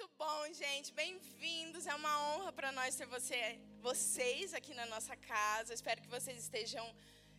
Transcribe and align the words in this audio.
Muito 0.00 0.14
bom, 0.16 0.52
gente. 0.52 0.92
Bem-vindos. 0.92 1.84
É 1.84 1.92
uma 1.92 2.12
honra 2.26 2.52
para 2.52 2.70
nós 2.70 2.94
ter 2.94 3.06
você, 3.06 3.58
vocês 3.80 4.54
aqui 4.54 4.72
na 4.72 4.86
nossa 4.86 5.16
casa. 5.16 5.74
Espero 5.74 6.00
que 6.00 6.06
vocês 6.06 6.38
estejam 6.38 6.86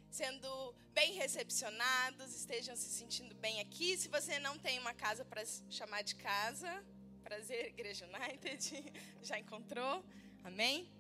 sendo 0.10 0.76
bem 0.92 1.14
recepcionados, 1.14 2.36
estejam 2.36 2.76
se 2.76 2.90
sentindo 2.90 3.34
bem 3.36 3.62
aqui. 3.62 3.96
Se 3.96 4.10
você 4.10 4.40
não 4.40 4.60
tem 4.60 4.78
uma 4.78 4.94
casa 4.94 5.24
para 5.24 5.42
chamar 5.70 6.02
de 6.02 6.16
casa, 6.16 6.84
prazer, 7.24 7.68
Igreja 7.68 8.06
United, 8.08 8.84
já 9.24 9.40
encontrou? 9.40 10.04
Amém? 10.44 10.92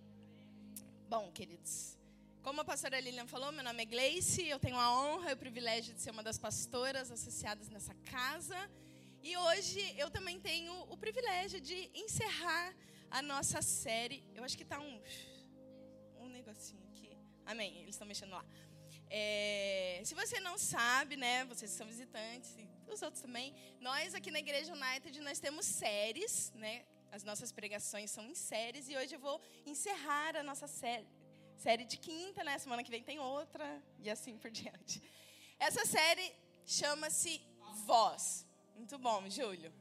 Bom, 1.10 1.30
queridos, 1.30 1.98
como 2.42 2.62
a 2.62 2.64
pastora 2.64 3.02
Lilian 3.02 3.28
falou, 3.28 3.52
meu 3.52 3.66
nome 3.66 3.84
é 3.84 3.86
Gleice, 3.86 4.48
eu 4.48 4.60
tenho 4.60 4.78
a 4.78 4.98
honra 4.98 5.32
e 5.32 5.34
o 5.34 5.38
privilégio 5.38 5.94
de 5.94 6.02
ser 6.02 6.12
uma 6.12 6.24
das 6.24 6.38
pastoras 6.38 7.12
associadas 7.12 7.68
nessa 7.68 7.94
casa. 8.06 8.58
E 9.22 9.36
hoje 9.36 9.82
eu 9.98 10.10
também 10.10 10.40
tenho 10.40 10.74
o 10.84 10.96
privilégio 10.98 11.60
de 11.60 11.92
encerrar 11.94 12.74
a 13.12 13.22
nossa 13.22 13.62
série. 13.62 14.24
Eu 14.34 14.44
acho 14.44 14.56
que 14.56 14.64
está 14.64 14.80
um, 14.80 15.02
um 16.20 16.30
negocinho 16.30 16.82
aqui. 16.88 17.18
Amém, 17.46 17.78
eles 17.80 17.96
estão 17.96 18.08
mexendo 18.08 18.32
lá. 18.32 18.46
É, 19.10 20.02
se 20.06 20.14
você 20.14 20.40
não 20.40 20.58
sabe, 20.58 21.18
né, 21.18 21.44
vocês 21.46 21.72
são 21.72 21.86
visitantes, 21.88 22.56
e 22.58 22.70
os 22.88 23.02
outros 23.02 23.22
também, 23.22 23.56
nós 23.82 24.14
aqui 24.14 24.30
na 24.32 24.40
Igreja 24.40 24.74
United, 24.74 25.20
nós 25.22 25.40
temos 25.40 25.66
séries, 25.66 26.52
né, 26.54 26.86
as 27.12 27.24
nossas 27.24 27.52
pregações 27.52 28.12
são 28.12 28.24
em 28.24 28.36
séries, 28.36 28.88
e 28.88 28.96
hoje 28.96 29.16
eu 29.16 29.20
vou 29.20 29.42
encerrar 29.66 30.36
a 30.36 30.44
nossa 30.44 30.68
série, 30.68 31.08
série 31.58 31.86
de 31.86 31.98
quinta, 31.98 32.44
né, 32.44 32.58
semana 32.60 32.84
que 32.84 32.92
vem 32.92 33.04
tem 33.04 33.20
outra, 33.20 33.84
e 34.00 34.10
assim 34.10 34.38
por 34.38 34.52
diante. 34.52 35.02
Essa 35.60 35.86
série 35.86 36.32
chama-se 36.66 37.42
Voz. 37.86 38.49
Muito 38.80 38.98
bom, 38.98 39.30
Júlio. 39.30 39.74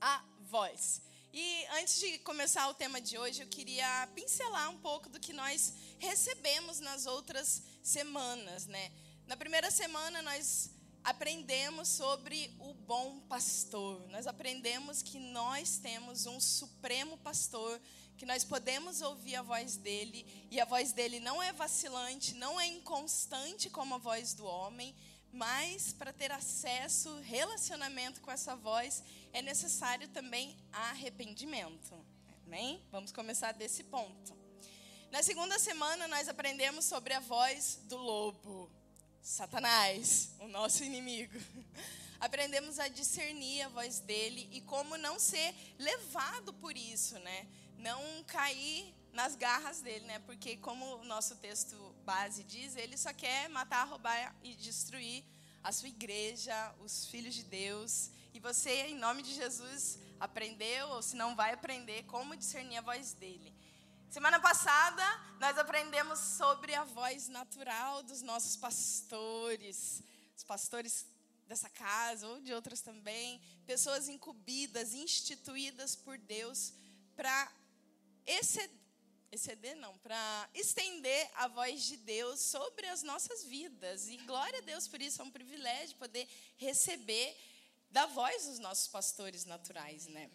A 0.00 0.24
voz. 0.42 1.02
E 1.32 1.66
antes 1.80 1.98
de 1.98 2.16
começar 2.20 2.68
o 2.68 2.74
tema 2.74 3.00
de 3.00 3.18
hoje, 3.18 3.42
eu 3.42 3.48
queria 3.48 4.08
pincelar 4.14 4.70
um 4.70 4.78
pouco 4.78 5.08
do 5.08 5.18
que 5.18 5.32
nós 5.32 5.74
recebemos 5.98 6.78
nas 6.78 7.06
outras 7.06 7.60
semanas, 7.82 8.66
né? 8.66 8.92
Na 9.26 9.36
primeira 9.36 9.68
semana 9.68 10.22
nós 10.22 10.70
aprendemos 11.02 11.88
sobre 11.88 12.54
o 12.60 12.72
bom 12.72 13.18
pastor. 13.22 14.08
Nós 14.10 14.28
aprendemos 14.28 15.02
que 15.02 15.18
nós 15.18 15.76
temos 15.78 16.24
um 16.26 16.38
supremo 16.38 17.18
pastor, 17.18 17.80
que 18.16 18.24
nós 18.24 18.44
podemos 18.44 19.02
ouvir 19.02 19.34
a 19.34 19.42
voz 19.42 19.76
dele, 19.76 20.24
e 20.52 20.60
a 20.60 20.64
voz 20.64 20.92
dele 20.92 21.18
não 21.18 21.42
é 21.42 21.52
vacilante, 21.52 22.34
não 22.34 22.60
é 22.60 22.66
inconstante 22.68 23.68
como 23.68 23.96
a 23.96 23.98
voz 23.98 24.34
do 24.34 24.46
homem, 24.46 24.94
mas 25.32 25.92
para 25.92 26.12
ter 26.12 26.30
acesso, 26.30 27.14
relacionamento 27.20 28.20
com 28.20 28.30
essa 28.30 28.54
voz, 28.54 29.02
é 29.32 29.40
necessário 29.40 30.06
também 30.08 30.56
arrependimento. 30.70 31.94
Amém? 32.46 32.82
Vamos 32.90 33.10
começar 33.12 33.52
desse 33.52 33.82
ponto. 33.84 34.36
Na 35.10 35.22
segunda 35.22 35.58
semana, 35.58 36.06
nós 36.06 36.28
aprendemos 36.28 36.84
sobre 36.84 37.14
a 37.14 37.20
voz 37.20 37.80
do 37.84 37.96
lobo, 37.96 38.70
Satanás, 39.22 40.30
o 40.38 40.48
nosso 40.48 40.84
inimigo. 40.84 41.38
Aprendemos 42.20 42.78
a 42.78 42.88
discernir 42.88 43.62
a 43.62 43.68
voz 43.68 44.00
dele 44.00 44.48
e 44.52 44.60
como 44.60 44.96
não 44.96 45.18
ser 45.18 45.54
levado 45.78 46.52
por 46.54 46.76
isso, 46.76 47.18
né? 47.18 47.46
Não 47.78 48.22
cair 48.24 48.94
nas 49.12 49.34
garras 49.34 49.80
dele, 49.80 50.04
né? 50.06 50.18
Porque 50.20 50.56
como 50.56 50.84
o 50.96 51.04
nosso 51.04 51.36
texto 51.36 51.91
base 52.02 52.44
diz, 52.44 52.76
ele 52.76 52.96
só 52.96 53.12
quer 53.12 53.48
matar, 53.48 53.84
roubar 53.84 54.34
e 54.42 54.54
destruir 54.54 55.24
a 55.62 55.72
sua 55.72 55.88
igreja, 55.88 56.74
os 56.80 57.06
filhos 57.06 57.34
de 57.34 57.44
Deus. 57.44 58.10
E 58.34 58.40
você, 58.40 58.88
em 58.88 58.96
nome 58.96 59.22
de 59.22 59.32
Jesus, 59.32 59.98
aprendeu 60.18 60.88
ou 60.88 61.02
se 61.02 61.16
não 61.16 61.34
vai 61.34 61.52
aprender 61.52 62.04
como 62.04 62.36
discernir 62.36 62.78
a 62.78 62.82
voz 62.82 63.12
dele. 63.14 63.54
Semana 64.10 64.38
passada, 64.38 65.02
nós 65.40 65.56
aprendemos 65.56 66.18
sobre 66.18 66.74
a 66.74 66.84
voz 66.84 67.28
natural 67.28 68.02
dos 68.02 68.20
nossos 68.20 68.56
pastores, 68.56 70.02
os 70.36 70.44
pastores 70.44 71.06
dessa 71.46 71.70
casa 71.70 72.26
ou 72.28 72.40
de 72.40 72.52
outras 72.52 72.80
também, 72.80 73.40
pessoas 73.66 74.08
incumbidas, 74.08 74.92
instituídas 74.92 75.96
por 75.96 76.18
Deus 76.18 76.74
para 77.14 77.50
exceder 78.26 78.81
exceder 79.32 79.74
não, 79.76 79.96
para 79.98 80.50
estender 80.54 81.30
a 81.36 81.48
voz 81.48 81.84
de 81.84 81.96
Deus 81.96 82.38
sobre 82.38 82.86
as 82.88 83.02
nossas 83.02 83.44
vidas. 83.44 84.06
E 84.08 84.18
glória 84.18 84.58
a 84.58 84.62
Deus 84.62 84.86
por 84.86 85.00
isso, 85.00 85.22
é 85.22 85.24
um 85.24 85.30
privilégio 85.30 85.96
poder 85.96 86.28
receber 86.58 87.34
da 87.90 88.04
voz 88.06 88.46
dos 88.46 88.58
nossos 88.58 88.86
pastores 88.88 89.46
naturais, 89.46 90.06
né? 90.06 90.30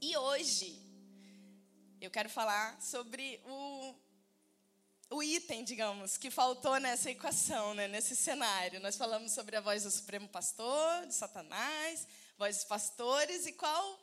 E 0.00 0.16
hoje 0.16 0.80
eu 2.00 2.10
quero 2.10 2.30
falar 2.30 2.80
sobre 2.80 3.40
o 3.44 3.94
o 5.08 5.22
item, 5.22 5.62
digamos, 5.62 6.16
que 6.16 6.32
faltou 6.32 6.80
nessa 6.80 7.10
equação, 7.10 7.74
né, 7.74 7.86
nesse 7.86 8.16
cenário. 8.16 8.80
Nós 8.80 8.96
falamos 8.96 9.30
sobre 9.30 9.54
a 9.54 9.60
voz 9.60 9.84
do 9.84 9.90
Supremo 9.90 10.28
Pastor, 10.28 11.06
de 11.06 11.14
Satanás, 11.14 12.08
voz 12.36 12.56
dos 12.56 12.64
pastores, 12.64 13.46
e 13.46 13.52
qual 13.52 14.00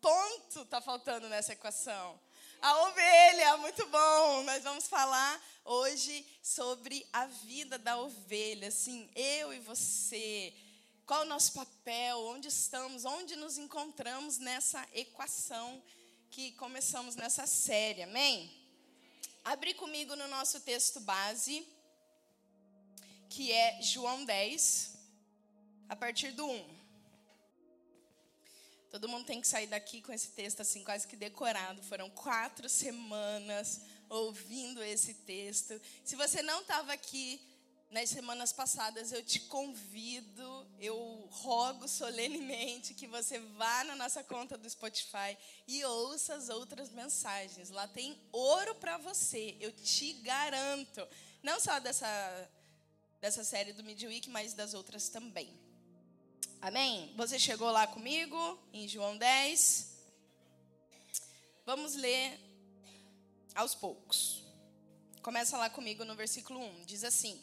ponto 0.00 0.62
está 0.62 0.80
faltando 0.80 1.28
nessa 1.28 1.52
equação? 1.52 2.18
A 2.62 2.82
ovelha, 2.82 3.56
muito 3.56 3.84
bom. 3.88 4.44
Nós 4.44 4.62
vamos 4.62 4.86
falar 4.86 5.42
hoje 5.64 6.24
sobre 6.40 7.04
a 7.12 7.26
vida 7.26 7.76
da 7.76 7.98
ovelha, 7.98 8.68
assim, 8.68 9.10
eu 9.16 9.52
e 9.52 9.58
você. 9.58 10.54
Qual 11.04 11.22
o 11.22 11.24
nosso 11.24 11.54
papel? 11.54 12.20
Onde 12.20 12.46
estamos? 12.46 13.04
Onde 13.04 13.34
nos 13.34 13.58
encontramos 13.58 14.38
nessa 14.38 14.86
equação 14.94 15.82
que 16.30 16.52
começamos 16.52 17.16
nessa 17.16 17.48
série? 17.48 18.04
Amém? 18.04 18.48
Abri 19.44 19.74
comigo 19.74 20.14
no 20.14 20.28
nosso 20.28 20.60
texto 20.60 21.00
base, 21.00 21.66
que 23.28 23.50
é 23.50 23.82
João 23.82 24.24
10, 24.24 24.98
a 25.88 25.96
partir 25.96 26.30
do 26.30 26.46
1. 26.46 26.81
Todo 28.92 29.08
mundo 29.08 29.24
tem 29.24 29.40
que 29.40 29.48
sair 29.48 29.66
daqui 29.66 30.02
com 30.02 30.12
esse 30.12 30.28
texto 30.32 30.60
assim 30.60 30.84
quase 30.84 31.08
que 31.08 31.16
decorado. 31.16 31.82
Foram 31.82 32.10
quatro 32.10 32.68
semanas 32.68 33.80
ouvindo 34.06 34.84
esse 34.84 35.14
texto. 35.14 35.80
Se 36.04 36.14
você 36.14 36.42
não 36.42 36.60
estava 36.60 36.92
aqui 36.92 37.40
nas 37.90 38.10
semanas 38.10 38.52
passadas, 38.52 39.10
eu 39.10 39.24
te 39.24 39.40
convido, 39.40 40.66
eu 40.78 41.26
rogo 41.30 41.88
solenemente 41.88 42.92
que 42.92 43.06
você 43.06 43.38
vá 43.38 43.82
na 43.84 43.96
nossa 43.96 44.22
conta 44.22 44.58
do 44.58 44.68
Spotify 44.68 45.38
e 45.66 45.82
ouça 45.86 46.34
as 46.34 46.50
outras 46.50 46.90
mensagens. 46.90 47.70
Lá 47.70 47.88
tem 47.88 48.20
ouro 48.30 48.74
para 48.74 48.98
você, 48.98 49.56
eu 49.58 49.72
te 49.72 50.12
garanto. 50.14 51.08
Não 51.42 51.58
só 51.58 51.78
dessa, 51.78 52.50
dessa 53.22 53.42
série 53.42 53.72
do 53.72 53.82
Midweek, 53.82 54.28
mas 54.28 54.52
das 54.52 54.74
outras 54.74 55.08
também. 55.08 55.71
Amém? 56.60 57.12
Você 57.16 57.38
chegou 57.38 57.70
lá 57.70 57.86
comigo 57.86 58.58
em 58.72 58.86
João 58.86 59.16
10. 59.16 59.90
Vamos 61.64 61.94
ler 61.94 62.38
aos 63.54 63.74
poucos. 63.74 64.42
Começa 65.22 65.56
lá 65.56 65.70
comigo 65.70 66.04
no 66.04 66.14
versículo 66.14 66.60
1. 66.60 66.84
Diz 66.84 67.04
assim: 67.04 67.40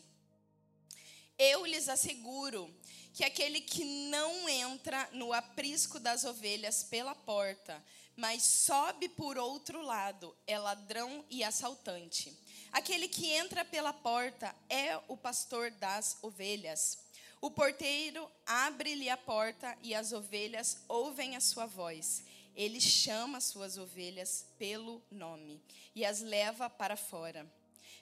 Eu 1.37 1.65
lhes 1.65 1.87
asseguro 1.89 2.73
que 3.13 3.23
aquele 3.23 3.61
que 3.61 3.83
não 4.09 4.47
entra 4.47 5.09
no 5.13 5.33
aprisco 5.33 5.99
das 5.99 6.23
ovelhas 6.23 6.83
pela 6.83 7.15
porta, 7.15 7.83
mas 8.15 8.43
sobe 8.43 9.09
por 9.09 9.37
outro 9.37 9.81
lado, 9.81 10.35
é 10.45 10.57
ladrão 10.57 11.25
e 11.29 11.43
assaltante. 11.43 12.37
Aquele 12.71 13.07
que 13.07 13.31
entra 13.31 13.65
pela 13.65 13.93
porta 13.93 14.55
é 14.69 14.97
o 15.07 15.17
pastor 15.17 15.71
das 15.71 16.17
ovelhas. 16.21 17.08
O 17.41 17.49
porteiro 17.49 18.29
abre-lhe 18.45 19.09
a 19.09 19.15
porta 19.15 19.77
e 19.81 19.95
as 19.95 20.11
ovelhas 20.11 20.83
ouvem 20.87 21.35
a 21.35 21.39
sua 21.39 21.65
voz. 21.65 22.23
Ele 22.53 22.81
chama 22.81 23.37
as 23.37 23.45
suas 23.45 23.77
ovelhas 23.77 24.45
pelo 24.57 25.01
nome 25.09 25.61
e 25.95 26.03
as 26.03 26.19
leva 26.19 26.69
para 26.69 26.97
fora. 26.97 27.49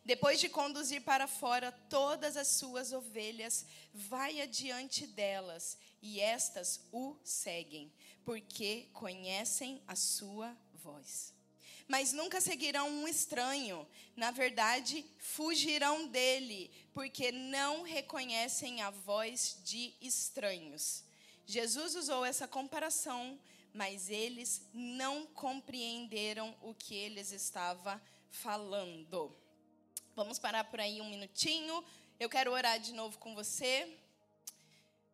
Depois 0.04 0.40
de 0.40 0.50
conduzir 0.50 1.04
para 1.04 1.28
fora 1.28 1.72
todas 1.72 2.36
as 2.36 2.48
suas 2.48 2.92
ovelhas, 2.92 3.66
vai 3.94 4.42
adiante 4.42 5.06
delas 5.06 5.78
e 6.02 6.20
estas 6.20 6.82
o 6.92 7.16
seguem, 7.24 7.92
porque 8.24 8.88
conhecem 8.94 9.82
a 9.86 9.96
sua 9.96 10.58
voz 10.74 11.37
mas 11.88 12.12
nunca 12.12 12.42
seguirão 12.42 12.90
um 12.90 13.08
estranho. 13.08 13.88
Na 14.16 14.32
verdade, 14.32 15.06
fugirão 15.20 16.08
dele, 16.08 16.70
porque 16.94 17.32
não 17.32 17.84
reconhecem 17.84 18.82
a 18.82 18.90
voz 18.90 19.58
de 19.64 19.94
estranhos. 20.02 21.04
Jesus 21.46 21.96
usou 21.96 22.26
essa 22.26 22.48
comparação, 22.48 23.40
mas 23.74 24.10
eles 24.10 24.62
não 24.74 25.26
compreenderam 25.28 26.54
o 26.62 26.74
que 26.74 26.94
eles 26.94 27.32
estava 27.32 28.02
falando. 28.30 29.34
Vamos 30.16 30.40
parar 30.40 30.64
por 30.66 30.80
aí 30.80 31.00
um 31.00 31.10
minutinho. 31.10 31.84
Eu 32.20 32.30
quero 32.30 32.52
orar 32.52 32.80
de 32.80 32.92
novo 32.92 33.18
com 33.20 33.34
você. 33.36 33.98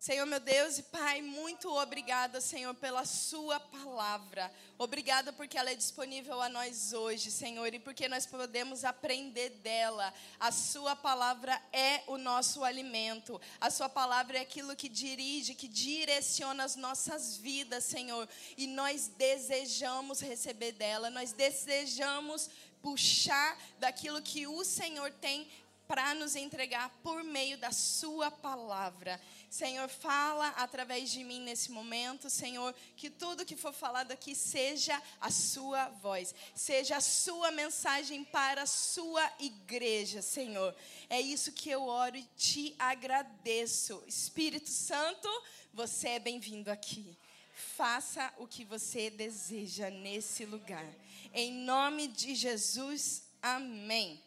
Senhor 0.03 0.25
meu 0.25 0.41
Deus 0.41 0.79
e 0.79 0.83
Pai, 0.83 1.21
muito 1.21 1.73
obrigada, 1.73 2.41
Senhor, 2.41 2.73
pela 2.73 3.05
Sua 3.05 3.57
palavra. 3.57 4.53
Obrigada 4.77 5.31
porque 5.31 5.57
ela 5.57 5.71
é 5.71 5.75
disponível 5.75 6.41
a 6.41 6.49
nós 6.49 6.91
hoje, 6.91 7.31
Senhor, 7.31 7.73
e 7.73 7.79
porque 7.79 8.09
nós 8.09 8.25
podemos 8.25 8.83
aprender 8.83 9.51
dela. 9.63 10.13
A 10.37 10.51
Sua 10.51 10.93
palavra 10.93 11.57
é 11.71 12.03
o 12.07 12.17
nosso 12.17 12.65
alimento. 12.65 13.39
A 13.61 13.69
Sua 13.69 13.87
palavra 13.87 14.37
é 14.37 14.41
aquilo 14.41 14.75
que 14.75 14.89
dirige, 14.89 15.55
que 15.55 15.69
direciona 15.69 16.65
as 16.65 16.75
nossas 16.75 17.37
vidas, 17.37 17.85
Senhor. 17.85 18.27
E 18.57 18.67
nós 18.67 19.07
desejamos 19.07 20.19
receber 20.19 20.73
dela, 20.73 21.09
nós 21.09 21.31
desejamos 21.31 22.49
puxar 22.81 23.57
daquilo 23.79 24.21
que 24.21 24.45
o 24.47 24.65
Senhor 24.65 25.09
tem 25.11 25.47
para 25.87 26.13
nos 26.13 26.35
entregar 26.35 26.89
por 27.03 27.23
meio 27.23 27.57
da 27.57 27.71
Sua 27.71 28.31
palavra. 28.31 29.19
Senhor, 29.53 29.87
fala 29.87 30.47
através 30.57 31.11
de 31.11 31.23
mim 31.23 31.39
nesse 31.39 31.71
momento, 31.71 32.27
Senhor, 32.27 32.73
que 32.97 33.07
tudo 33.07 33.45
que 33.45 33.55
for 33.55 33.71
falado 33.71 34.11
aqui 34.11 34.33
seja 34.33 34.99
a 35.21 35.29
Sua 35.29 35.89
voz, 35.89 36.33
seja 36.55 36.97
a 36.97 37.01
Sua 37.01 37.51
mensagem 37.51 38.23
para 38.23 38.63
a 38.63 38.65
Sua 38.65 39.31
igreja, 39.39 40.23
Senhor. 40.23 40.75
É 41.07 41.21
isso 41.21 41.51
que 41.51 41.69
eu 41.69 41.83
oro 41.83 42.17
e 42.17 42.23
te 42.35 42.75
agradeço. 42.79 44.03
Espírito 44.07 44.71
Santo, 44.71 45.29
você 45.71 46.09
é 46.09 46.19
bem-vindo 46.19 46.71
aqui. 46.71 47.15
Faça 47.53 48.33
o 48.39 48.47
que 48.47 48.65
você 48.65 49.11
deseja 49.11 49.91
nesse 49.91 50.45
lugar. 50.45 50.91
Em 51.31 51.53
nome 51.53 52.07
de 52.07 52.33
Jesus, 52.33 53.21
amém. 53.39 54.19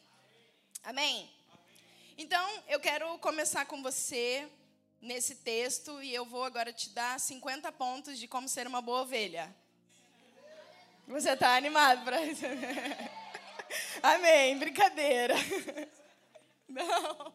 Amém. 0.84 1.28
Então, 2.17 2.62
eu 2.69 2.78
quero 2.78 3.19
começar 3.19 3.67
com 3.67 3.82
você 3.82 4.49
nesse 5.06 5.36
texto 5.36 6.02
e 6.02 6.12
eu 6.12 6.24
vou 6.24 6.44
agora 6.44 6.72
te 6.72 6.90
dar 6.90 7.18
50 7.18 7.70
pontos 7.72 8.18
de 8.18 8.26
como 8.26 8.48
ser 8.48 8.66
uma 8.66 8.82
boa 8.82 9.02
ovelha. 9.02 9.54
Você 11.06 11.30
está 11.30 11.56
animado 11.56 12.04
para? 12.04 12.18
Amém, 14.02 14.58
brincadeira. 14.58 15.34
Não. 16.68 17.34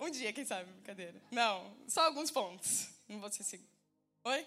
Um 0.00 0.10
dia, 0.10 0.32
quem 0.32 0.44
sabe, 0.44 0.72
brincadeira. 0.72 1.20
Não, 1.30 1.76
só 1.86 2.06
alguns 2.06 2.30
pontos. 2.30 2.88
Não 3.06 3.20
vou 3.20 3.30
ser 3.30 3.44
seguro. 3.44 3.70
Oi? 4.24 4.46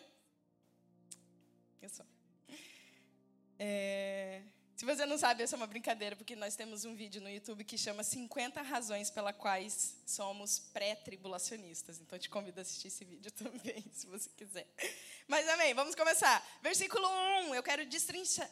Eu 1.82 1.90
sou. 1.90 2.06
É... 3.60 4.42
Se 4.76 4.84
você 4.84 5.06
não 5.06 5.18
sabe, 5.18 5.42
essa 5.42 5.56
é 5.56 5.58
uma 5.58 5.68
brincadeira, 5.68 6.18
porque 6.18 6.36
nós 6.36 6.54
temos 6.58 6.84
um 6.84 6.94
vídeo 6.96 7.22
no 7.22 7.30
YouTube 7.30 7.64
que 7.64 7.78
chama 7.78 8.04
50 8.04 8.62
razões 8.62 9.10
pelas 9.10 9.34
quais 9.38 9.96
somos 10.06 10.60
pré-tribulacionistas. 10.60 11.98
Então, 12.00 12.20
te 12.20 12.30
convido 12.30 12.60
a 12.60 12.62
assistir 12.62 12.90
esse 12.90 13.06
vídeo 13.06 13.32
também, 13.42 13.86
se 13.94 14.06
você 14.06 14.30
quiser. 14.36 14.68
Mas, 15.30 15.48
amém, 15.48 15.74
vamos 15.74 15.96
começar. 15.96 16.46
Versículo 16.62 17.08
1, 17.48 17.56
eu 17.56 17.64
quero 17.64 17.86
destrinchar, 17.86 18.52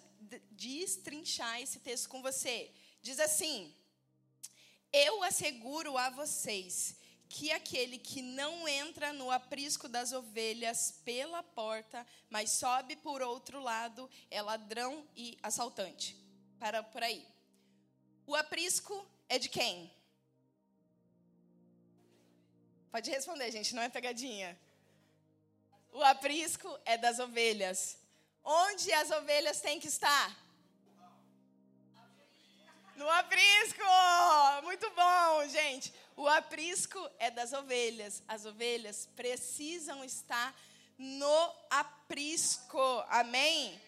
destrinchar 0.52 1.62
esse 1.62 1.80
texto 1.81 2.08
com 2.08 2.22
você. 2.22 2.72
Diz 3.02 3.20
assim: 3.20 3.75
Eu 4.94 5.24
asseguro 5.24 5.98
a 5.98 6.10
vocês 6.10 6.96
que 7.36 7.52
aquele 7.52 7.98
que 7.98 8.22
não 8.22 8.68
entra 8.68 9.12
no 9.12 9.32
aprisco 9.32 9.90
das 9.90 10.14
ovelhas 10.14 11.02
pela 11.04 11.42
porta, 11.42 12.06
mas 12.30 12.52
sobe 12.52 12.96
por 12.96 13.24
outro 13.24 13.60
lado, 13.60 14.08
é 14.30 14.40
ladrão 14.40 15.04
e 15.16 15.36
assaltante. 15.42 16.16
Para 16.60 16.84
por 16.84 17.02
aí. 17.02 17.28
O 18.28 18.36
aprisco 18.36 18.96
é 19.28 19.40
de 19.40 19.50
quem? 19.50 19.92
Pode 22.92 23.10
responder, 23.10 23.50
gente, 23.50 23.74
não 23.74 23.82
é 23.82 23.90
pegadinha. 23.90 24.56
O 25.92 26.04
aprisco 26.04 26.80
é 26.86 27.00
das 27.00 27.18
ovelhas. 27.18 27.98
Onde 28.44 28.94
as 28.94 29.10
ovelhas 29.10 29.60
têm 29.60 29.80
que 29.80 29.88
estar? 29.88 30.38
No 32.96 33.10
aprisco! 33.10 33.82
Muito 34.62 34.88
bom, 34.92 35.48
gente. 35.50 35.92
O 36.15 36.27
aprisco 36.27 37.00
é 37.19 37.31
das 37.31 37.54
ovelhas. 37.54 38.21
As 38.27 38.45
ovelhas 38.45 39.10
precisam 39.15 40.04
estar 40.04 40.56
no 40.98 41.54
aprisco. 41.69 42.80
Amém? 43.10 43.80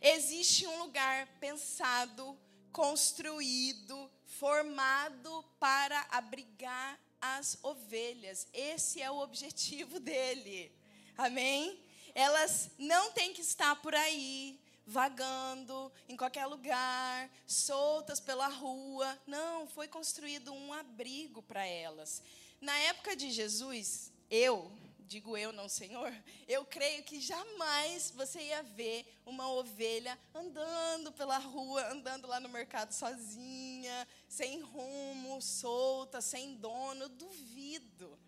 Existe 0.00 0.66
um 0.66 0.78
lugar 0.80 1.26
pensado, 1.38 2.36
construído, 2.72 4.10
formado 4.26 5.44
para 5.60 6.06
abrigar 6.10 6.98
as 7.20 7.56
ovelhas. 7.62 8.48
Esse 8.52 9.00
é 9.00 9.10
o 9.10 9.20
objetivo 9.20 9.98
dele. 10.00 10.72
Amém? 11.16 11.80
Elas 12.14 12.70
não 12.78 13.12
têm 13.12 13.32
que 13.32 13.40
estar 13.40 13.76
por 13.76 13.94
aí 13.94 14.61
vagando 14.86 15.92
em 16.08 16.16
qualquer 16.16 16.46
lugar, 16.46 17.30
soltas 17.46 18.20
pela 18.20 18.48
rua. 18.48 19.18
Não, 19.26 19.66
foi 19.66 19.88
construído 19.88 20.52
um 20.52 20.72
abrigo 20.72 21.42
para 21.42 21.64
elas. 21.64 22.22
Na 22.60 22.76
época 22.78 23.16
de 23.16 23.30
Jesus, 23.30 24.12
eu, 24.30 24.70
digo 25.00 25.36
eu, 25.36 25.52
não 25.52 25.68
Senhor, 25.68 26.12
eu 26.48 26.64
creio 26.64 27.02
que 27.02 27.20
jamais 27.20 28.10
você 28.14 28.40
ia 28.40 28.62
ver 28.62 29.04
uma 29.26 29.50
ovelha 29.50 30.18
andando 30.34 31.12
pela 31.12 31.38
rua, 31.38 31.92
andando 31.92 32.26
lá 32.26 32.40
no 32.40 32.48
mercado 32.48 32.92
sozinha, 32.92 34.08
sem 34.28 34.60
rumo, 34.60 35.40
solta, 35.40 36.20
sem 36.20 36.54
dono. 36.54 37.08
Duvido. 37.08 38.18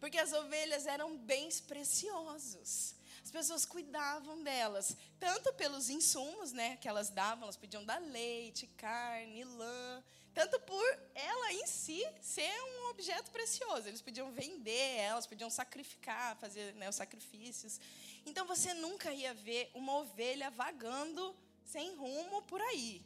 Porque 0.00 0.18
as 0.18 0.32
ovelhas 0.32 0.86
eram 0.86 1.16
bens 1.16 1.60
preciosos 1.60 2.94
pessoas 3.34 3.66
cuidavam 3.66 4.40
delas, 4.44 4.96
tanto 5.18 5.52
pelos 5.54 5.90
insumos, 5.90 6.52
né, 6.52 6.76
que 6.76 6.86
elas 6.86 7.10
davam, 7.10 7.42
elas 7.42 7.56
podiam 7.56 7.84
dar 7.84 8.00
leite, 8.00 8.68
carne, 8.76 9.42
lã, 9.42 10.04
tanto 10.32 10.60
por 10.60 10.86
ela 11.16 11.52
em 11.52 11.66
si 11.66 12.00
ser 12.20 12.54
um 12.62 12.90
objeto 12.90 13.32
precioso. 13.32 13.88
Eles 13.88 14.00
podiam 14.00 14.30
vender 14.30 14.98
elas, 14.98 15.26
podiam 15.26 15.50
sacrificar, 15.50 16.36
fazer 16.36 16.74
né, 16.74 16.88
os 16.88 16.94
sacrifícios. 16.94 17.80
Então 18.24 18.46
você 18.46 18.72
nunca 18.72 19.12
ia 19.12 19.34
ver 19.34 19.68
uma 19.74 19.96
ovelha 19.96 20.48
vagando 20.52 21.34
sem 21.64 21.92
rumo 21.96 22.40
por 22.42 22.60
aí. 22.60 23.02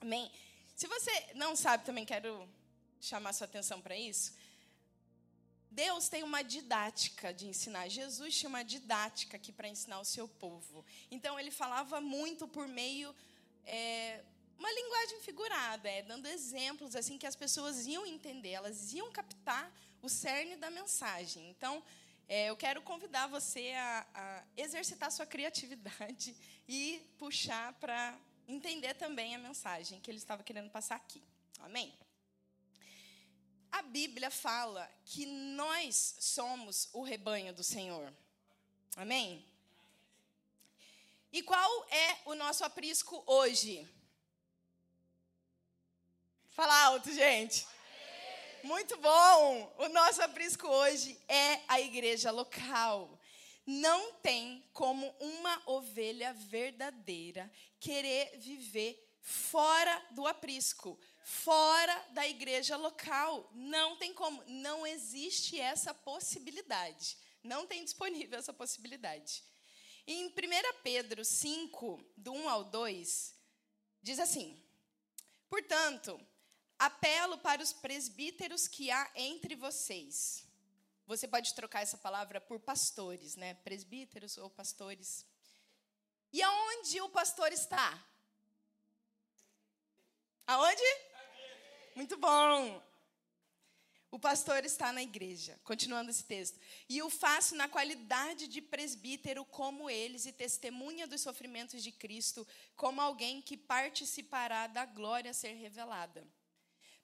Amém? 0.00 0.30
Se 0.76 0.86
você 0.86 1.10
não 1.34 1.56
sabe, 1.56 1.84
também 1.84 2.04
quero 2.04 2.48
chamar 3.00 3.32
sua 3.32 3.46
atenção 3.46 3.80
para 3.80 3.96
isso. 3.96 4.32
Deus 5.78 6.08
tem 6.08 6.24
uma 6.24 6.42
didática 6.42 7.32
de 7.32 7.46
ensinar. 7.46 7.88
Jesus 7.88 8.36
tinha 8.36 8.48
uma 8.48 8.64
didática 8.64 9.36
aqui 9.36 9.52
para 9.52 9.68
ensinar 9.68 10.00
o 10.00 10.04
seu 10.04 10.26
povo. 10.26 10.84
Então, 11.08 11.38
ele 11.38 11.52
falava 11.52 12.00
muito 12.00 12.48
por 12.48 12.66
meio. 12.66 13.14
É, 13.64 14.24
uma 14.58 14.72
linguagem 14.72 15.20
figurada, 15.20 15.88
é, 15.88 16.02
dando 16.02 16.26
exemplos 16.26 16.96
assim 16.96 17.16
que 17.16 17.28
as 17.28 17.36
pessoas 17.36 17.86
iam 17.86 18.04
entender, 18.04 18.50
elas 18.50 18.92
iam 18.92 19.08
captar 19.12 19.72
o 20.02 20.08
cerne 20.08 20.56
da 20.56 20.68
mensagem. 20.68 21.48
Então, 21.50 21.80
é, 22.28 22.50
eu 22.50 22.56
quero 22.56 22.82
convidar 22.82 23.28
você 23.28 23.70
a, 23.76 24.06
a 24.14 24.44
exercitar 24.56 25.12
sua 25.12 25.26
criatividade 25.26 26.34
e 26.68 27.00
puxar 27.18 27.72
para 27.74 28.18
entender 28.48 28.94
também 28.94 29.36
a 29.36 29.38
mensagem 29.38 30.00
que 30.00 30.10
ele 30.10 30.18
estava 30.18 30.42
querendo 30.42 30.70
passar 30.70 30.96
aqui. 30.96 31.22
Amém? 31.60 31.94
A 33.70 33.82
Bíblia 33.82 34.30
fala 34.30 34.90
que 35.04 35.26
nós 35.26 36.16
somos 36.20 36.88
o 36.92 37.02
rebanho 37.02 37.52
do 37.52 37.62
Senhor. 37.62 38.12
Amém? 38.96 39.44
E 41.32 41.42
qual 41.42 41.86
é 41.90 42.18
o 42.24 42.34
nosso 42.34 42.64
aprisco 42.64 43.22
hoje? 43.26 43.86
Fala 46.50 46.74
alto, 46.84 47.12
gente. 47.12 47.66
Muito 48.64 48.96
bom! 48.96 49.74
O 49.78 49.88
nosso 49.88 50.20
aprisco 50.22 50.66
hoje 50.66 51.16
é 51.28 51.60
a 51.68 51.80
igreja 51.80 52.30
local. 52.30 53.18
Não 53.64 54.14
tem 54.14 54.64
como 54.72 55.14
uma 55.20 55.62
ovelha 55.66 56.32
verdadeira 56.32 57.50
querer 57.78 58.36
viver 58.38 59.06
fora 59.20 60.02
do 60.10 60.26
aprisco, 60.26 60.98
fora 61.28 61.94
da 62.12 62.26
igreja 62.26 62.74
local. 62.76 63.50
Não 63.52 63.96
tem 63.96 64.14
como, 64.14 64.42
não 64.46 64.86
existe 64.86 65.60
essa 65.60 65.92
possibilidade. 65.92 67.18
Não 67.44 67.66
tem 67.66 67.84
disponível 67.84 68.38
essa 68.38 68.52
possibilidade. 68.52 69.44
Em 70.06 70.26
1 70.26 70.32
Pedro 70.82 71.22
5, 71.22 72.02
do 72.16 72.32
1 72.32 72.48
ao 72.48 72.64
2, 72.64 73.34
diz 74.02 74.18
assim: 74.18 74.58
Portanto, 75.50 76.18
apelo 76.78 77.36
para 77.38 77.62
os 77.62 77.74
presbíteros 77.74 78.66
que 78.66 78.90
há 78.90 79.10
entre 79.14 79.54
vocês. 79.54 80.44
Você 81.06 81.28
pode 81.28 81.54
trocar 81.54 81.82
essa 81.82 81.98
palavra 81.98 82.40
por 82.40 82.58
pastores, 82.58 83.36
né? 83.36 83.54
Presbíteros 83.54 84.38
ou 84.38 84.48
pastores. 84.48 85.26
E 86.32 86.42
aonde 86.42 87.00
o 87.02 87.08
pastor 87.10 87.52
está? 87.52 88.02
Aonde? 90.46 91.07
Muito 91.98 92.16
bom. 92.16 92.80
O 94.08 94.20
pastor 94.20 94.64
está 94.64 94.92
na 94.92 95.02
igreja, 95.02 95.58
continuando 95.64 96.12
esse 96.12 96.22
texto. 96.22 96.56
E 96.88 97.02
o 97.02 97.10
faço 97.10 97.56
na 97.56 97.66
qualidade 97.66 98.46
de 98.46 98.62
presbítero 98.62 99.44
como 99.44 99.90
eles 99.90 100.24
e 100.24 100.30
testemunha 100.30 101.08
dos 101.08 101.22
sofrimentos 101.22 101.82
de 101.82 101.90
Cristo, 101.90 102.46
como 102.76 103.00
alguém 103.00 103.42
que 103.42 103.56
participará 103.56 104.68
da 104.68 104.86
glória 104.86 105.32
a 105.32 105.34
ser 105.34 105.54
revelada. 105.54 106.24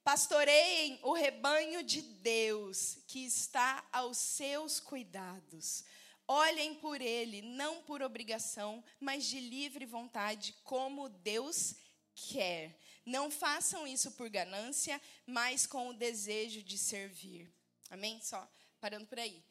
Pastoreiem 0.05 1.01
o 1.03 1.13
rebanho 1.13 1.83
de 1.83 2.01
Deus 2.01 2.99
que 3.09 3.27
está 3.27 3.85
aos 3.91 4.17
seus 4.17 4.79
cuidados. 4.79 5.85
Olhem 6.29 6.73
por 6.77 7.01
ele, 7.01 7.43
não 7.43 7.83
por 7.83 8.01
obrigação, 8.01 8.85
mas 9.01 9.25
de 9.25 9.41
livre 9.41 9.87
vontade, 9.87 10.55
como 10.63 11.09
Deus 11.09 11.75
quer. 12.15 12.79
Não 13.05 13.31
façam 13.31 13.87
isso 13.87 14.13
por 14.13 14.29
ganância, 14.29 15.01
mas 15.27 15.67
com 15.67 15.89
o 15.89 15.95
desejo 15.95 16.63
de 16.63 16.79
servir. 16.79 17.53
Amém? 17.91 18.21
Só 18.23 18.49
parando 18.81 19.07
por 19.07 19.19
aí. 19.19 19.43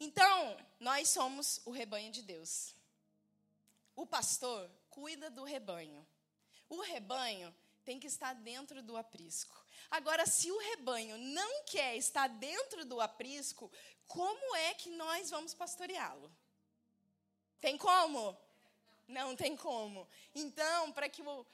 Então, 0.00 0.56
nós 0.78 1.08
somos 1.10 1.60
o 1.64 1.70
rebanho 1.70 2.12
de 2.12 2.22
Deus. 2.22 2.74
O 3.96 4.06
pastor 4.06 4.70
cuida 4.90 5.30
do 5.30 5.44
rebanho. 5.44 6.06
O 6.68 6.80
rebanho 6.80 7.54
tem 7.84 7.98
que 7.98 8.06
estar 8.06 8.34
dentro 8.34 8.82
do 8.82 8.96
aprisco. 8.96 9.56
Agora, 9.90 10.26
se 10.26 10.50
o 10.50 10.58
rebanho 10.58 11.16
não 11.18 11.64
quer 11.64 11.96
estar 11.96 12.28
dentro 12.28 12.84
do 12.84 13.00
aprisco, 13.00 13.72
como 14.06 14.56
é 14.56 14.74
que 14.74 14.90
nós 14.90 15.30
vamos 15.30 15.54
pastoreá-lo? 15.54 16.30
Tem 17.60 17.76
como? 17.76 18.36
Não 19.06 19.34
tem 19.34 19.56
como. 19.56 20.06
Então, 20.34 20.92
para 20.92 21.08
que 21.08 21.22
o, 21.22 21.46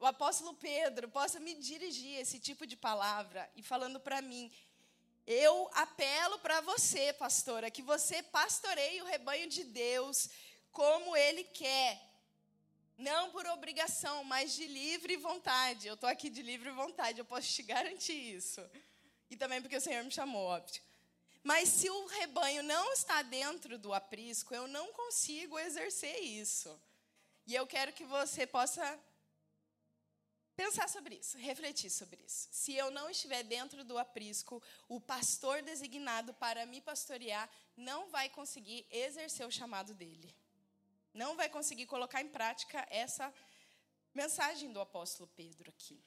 o 0.00 0.06
apóstolo 0.06 0.54
Pedro 0.54 1.08
possa 1.08 1.40
me 1.40 1.54
dirigir 1.54 2.18
esse 2.18 2.38
tipo 2.38 2.66
de 2.66 2.76
palavra 2.76 3.50
e 3.56 3.62
falando 3.62 3.98
para 3.98 4.22
mim, 4.22 4.52
eu 5.26 5.68
apelo 5.74 6.38
para 6.38 6.60
você, 6.60 7.12
pastora, 7.12 7.70
que 7.70 7.82
você 7.82 8.22
pastoreie 8.22 9.02
o 9.02 9.06
rebanho 9.06 9.48
de 9.48 9.64
Deus 9.64 10.30
como 10.70 11.16
ele 11.16 11.44
quer. 11.44 12.00
Não 12.96 13.30
por 13.30 13.46
obrigação, 13.46 14.24
mas 14.24 14.54
de 14.54 14.66
livre 14.66 15.16
vontade. 15.16 15.86
Eu 15.86 15.94
estou 15.94 16.08
aqui 16.08 16.30
de 16.30 16.42
livre 16.42 16.70
vontade, 16.70 17.18
eu 17.18 17.24
posso 17.24 17.48
te 17.52 17.62
garantir 17.62 18.36
isso. 18.36 18.60
E 19.30 19.36
também 19.36 19.60
porque 19.60 19.76
o 19.76 19.80
Senhor 19.80 20.02
me 20.02 20.10
chamou, 20.10 20.46
óbvio. 20.46 20.82
Mas 21.42 21.68
se 21.68 21.88
o 21.88 22.06
rebanho 22.06 22.62
não 22.62 22.92
está 22.92 23.22
dentro 23.22 23.78
do 23.78 23.92
aprisco, 23.92 24.54
eu 24.54 24.66
não 24.66 24.92
consigo 24.92 25.58
exercer 25.58 26.22
isso. 26.22 26.80
E 27.46 27.54
eu 27.54 27.66
quero 27.66 27.92
que 27.92 28.04
você 28.04 28.46
possa 28.46 28.98
pensar 30.58 30.88
sobre 30.88 31.14
isso, 31.14 31.38
refletir 31.38 31.88
sobre 31.88 32.20
isso. 32.26 32.48
Se 32.50 32.74
eu 32.74 32.90
não 32.90 33.08
estiver 33.08 33.44
dentro 33.44 33.84
do 33.84 33.96
aprisco, 33.96 34.60
o 34.88 35.00
pastor 35.00 35.62
designado 35.62 36.34
para 36.34 36.66
me 36.66 36.80
pastorear 36.80 37.48
não 37.76 38.10
vai 38.10 38.28
conseguir 38.28 38.84
exercer 38.90 39.46
o 39.46 39.52
chamado 39.52 39.94
dele. 39.94 40.34
Não 41.14 41.36
vai 41.36 41.48
conseguir 41.48 41.86
colocar 41.86 42.20
em 42.22 42.28
prática 42.28 42.84
essa 42.90 43.32
mensagem 44.12 44.72
do 44.72 44.80
apóstolo 44.80 45.30
Pedro 45.36 45.70
aqui. 45.70 46.02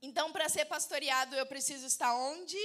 Então, 0.00 0.32
para 0.32 0.48
ser 0.48 0.64
pastoreado, 0.64 1.36
eu 1.36 1.44
preciso 1.44 1.84
estar 1.84 2.14
onde? 2.14 2.56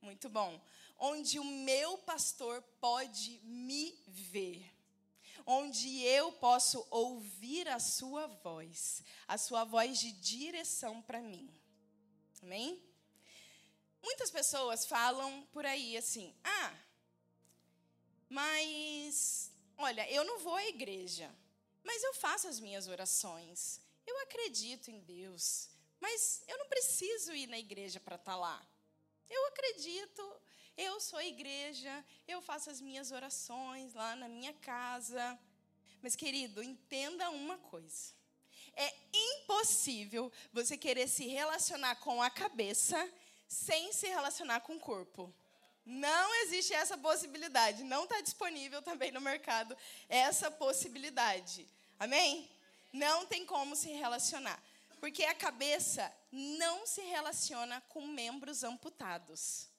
Muito 0.00 0.30
bom. 0.30 0.58
Onde 0.98 1.38
o 1.38 1.44
meu 1.44 1.98
pastor 1.98 2.62
pode 2.80 3.40
me 3.44 3.94
ver 4.08 4.71
onde 5.46 6.02
eu 6.02 6.32
posso 6.32 6.86
ouvir 6.90 7.68
a 7.68 7.78
sua 7.78 8.26
voz, 8.26 9.02
a 9.26 9.36
sua 9.38 9.64
voz 9.64 9.98
de 9.98 10.12
direção 10.12 11.02
para 11.02 11.20
mim. 11.20 11.52
Amém? 12.42 12.82
Muitas 14.02 14.30
pessoas 14.30 14.84
falam 14.84 15.46
por 15.52 15.64
aí 15.64 15.96
assim: 15.96 16.34
ah, 16.42 16.74
mas, 18.28 19.52
olha, 19.76 20.10
eu 20.10 20.24
não 20.24 20.38
vou 20.40 20.54
à 20.54 20.64
igreja, 20.66 21.30
mas 21.84 22.02
eu 22.02 22.14
faço 22.14 22.48
as 22.48 22.58
minhas 22.58 22.88
orações, 22.88 23.80
eu 24.06 24.18
acredito 24.20 24.90
em 24.90 25.00
Deus, 25.00 25.68
mas 26.00 26.42
eu 26.48 26.58
não 26.58 26.66
preciso 26.66 27.32
ir 27.32 27.46
na 27.46 27.58
igreja 27.58 28.00
para 28.00 28.16
estar 28.16 28.32
tá 28.32 28.36
lá. 28.36 28.66
Eu 29.30 29.46
acredito, 29.46 30.40
eu 30.76 31.00
sou 31.00 31.18
a 31.18 31.24
igreja, 31.24 32.04
eu 32.26 32.40
faço 32.40 32.70
as 32.70 32.80
minhas 32.80 33.10
orações 33.10 33.92
lá 33.94 34.16
na 34.16 34.28
minha 34.28 34.52
casa. 34.54 35.38
Mas, 36.00 36.16
querido, 36.16 36.62
entenda 36.62 37.30
uma 37.30 37.58
coisa. 37.58 38.14
É 38.74 38.94
impossível 39.12 40.32
você 40.52 40.76
querer 40.76 41.08
se 41.08 41.26
relacionar 41.26 41.96
com 41.96 42.22
a 42.22 42.30
cabeça 42.30 42.96
sem 43.46 43.92
se 43.92 44.08
relacionar 44.08 44.60
com 44.60 44.76
o 44.76 44.80
corpo. 44.80 45.32
Não 45.84 46.34
existe 46.42 46.72
essa 46.72 46.96
possibilidade. 46.96 47.84
Não 47.84 48.04
está 48.04 48.20
disponível 48.20 48.80
também 48.80 49.10
no 49.10 49.20
mercado 49.20 49.76
essa 50.08 50.50
possibilidade. 50.50 51.68
Amém? 51.98 52.50
Não 52.92 53.26
tem 53.26 53.44
como 53.44 53.76
se 53.76 53.90
relacionar. 53.90 54.62
Porque 55.00 55.24
a 55.24 55.34
cabeça 55.34 56.10
não 56.30 56.86
se 56.86 57.02
relaciona 57.02 57.80
com 57.88 58.06
membros 58.06 58.64
amputados 58.64 59.71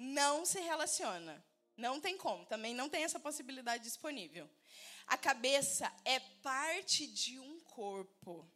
não 0.00 0.46
se 0.46 0.58
relaciona. 0.60 1.44
Não 1.76 2.00
tem 2.00 2.16
como, 2.16 2.44
também 2.46 2.74
não 2.74 2.88
tem 2.88 3.04
essa 3.04 3.20
possibilidade 3.20 3.84
disponível. 3.84 4.48
A 5.06 5.16
cabeça 5.16 5.92
é 6.04 6.18
parte 6.42 7.06
de 7.06 7.38
um 7.38 7.60
corpo 7.60 8.50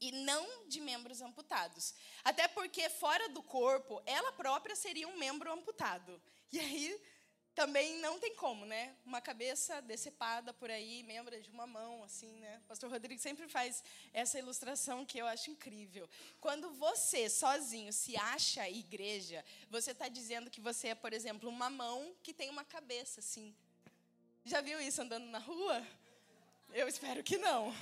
e 0.00 0.10
não 0.10 0.68
de 0.68 0.80
membros 0.80 1.20
amputados. 1.20 1.94
Até 2.24 2.48
porque 2.48 2.88
fora 2.88 3.28
do 3.28 3.42
corpo, 3.42 4.02
ela 4.04 4.32
própria 4.32 4.74
seria 4.74 5.06
um 5.06 5.16
membro 5.16 5.52
amputado. 5.52 6.20
E 6.52 6.58
aí 6.58 7.00
também 7.54 7.98
não 7.98 8.18
tem 8.18 8.34
como, 8.34 8.64
né? 8.64 8.94
Uma 9.04 9.20
cabeça 9.20 9.80
decepada 9.82 10.54
por 10.54 10.70
aí, 10.70 11.02
membro 11.02 11.40
de 11.40 11.50
uma 11.50 11.66
mão, 11.66 12.02
assim, 12.02 12.32
né? 12.38 12.60
O 12.64 12.68
pastor 12.68 12.90
Rodrigo 12.90 13.20
sempre 13.20 13.48
faz 13.48 13.84
essa 14.12 14.38
ilustração 14.38 15.04
que 15.04 15.18
eu 15.18 15.26
acho 15.26 15.50
incrível. 15.50 16.08
Quando 16.40 16.70
você, 16.72 17.28
sozinho, 17.28 17.92
se 17.92 18.16
acha 18.16 18.68
igreja, 18.68 19.44
você 19.68 19.90
está 19.90 20.08
dizendo 20.08 20.50
que 20.50 20.60
você 20.60 20.88
é, 20.88 20.94
por 20.94 21.12
exemplo, 21.12 21.48
uma 21.48 21.68
mão 21.68 22.14
que 22.22 22.32
tem 22.32 22.48
uma 22.48 22.64
cabeça, 22.64 23.20
assim. 23.20 23.54
Já 24.44 24.60
viu 24.60 24.80
isso 24.80 25.02
andando 25.02 25.26
na 25.26 25.38
rua? 25.38 25.86
Eu 26.72 26.88
espero 26.88 27.22
que 27.22 27.36
não. 27.36 27.72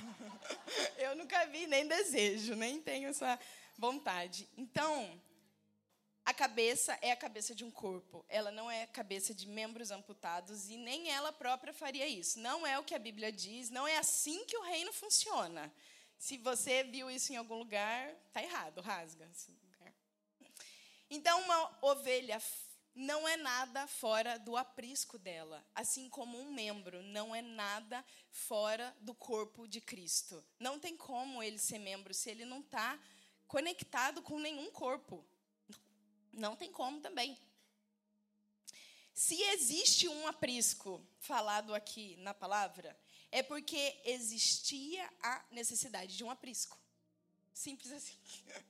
Eu 0.97 1.15
nunca 1.15 1.45
vi, 1.45 1.65
nem 1.65 1.87
desejo, 1.87 2.55
nem 2.55 2.81
tenho 2.81 3.09
essa 3.09 3.39
vontade. 3.77 4.47
Então, 4.57 5.19
a 6.23 6.33
cabeça 6.33 6.97
é 7.01 7.11
a 7.11 7.15
cabeça 7.15 7.55
de 7.55 7.63
um 7.63 7.71
corpo, 7.71 8.23
ela 8.29 8.51
não 8.51 8.69
é 8.69 8.83
a 8.83 8.87
cabeça 8.87 9.33
de 9.33 9.47
membros 9.47 9.89
amputados 9.89 10.69
e 10.69 10.77
nem 10.77 11.09
ela 11.09 11.33
própria 11.33 11.73
faria 11.73 12.07
isso. 12.07 12.39
Não 12.39 12.65
é 12.65 12.77
o 12.77 12.83
que 12.83 12.93
a 12.93 12.99
Bíblia 12.99 13.31
diz, 13.31 13.69
não 13.69 13.87
é 13.87 13.97
assim 13.97 14.45
que 14.45 14.55
o 14.57 14.63
reino 14.63 14.93
funciona. 14.93 15.73
Se 16.17 16.37
você 16.37 16.83
viu 16.83 17.09
isso 17.09 17.33
em 17.33 17.37
algum 17.37 17.55
lugar, 17.55 18.13
tá 18.31 18.43
errado, 18.43 18.81
rasga. 18.81 19.27
Então, 21.09 21.41
uma 21.41 21.77
ovelha 21.81 22.41
não 22.93 23.27
é 23.27 23.35
nada 23.35 23.87
fora 23.87 24.37
do 24.37 24.55
aprisco 24.55 25.17
dela, 25.17 25.65
assim 25.73 26.07
como 26.09 26.39
um 26.39 26.53
membro 26.53 27.01
não 27.03 27.33
é 27.33 27.41
nada 27.41 28.05
fora 28.29 28.95
do 29.01 29.13
corpo 29.15 29.67
de 29.67 29.81
Cristo. 29.81 30.43
Não 30.59 30.79
tem 30.79 30.95
como 30.95 31.41
ele 31.41 31.57
ser 31.57 31.79
membro 31.79 32.13
se 32.13 32.29
ele 32.29 32.45
não 32.45 32.59
está 32.59 32.99
conectado 33.47 34.21
com 34.21 34.39
nenhum 34.39 34.69
corpo. 34.71 35.25
Não 36.31 36.55
tem 36.55 36.71
como 36.71 37.01
também. 37.01 37.37
Se 39.13 39.41
existe 39.53 40.07
um 40.07 40.27
aprisco 40.27 41.05
falado 41.19 41.75
aqui 41.75 42.15
na 42.17 42.33
palavra, 42.33 42.97
é 43.31 43.43
porque 43.43 44.01
existia 44.05 45.07
a 45.21 45.43
necessidade 45.51 46.15
de 46.15 46.23
um 46.23 46.31
aprisco. 46.31 46.77
Simples 47.53 47.91
assim. 47.91 48.17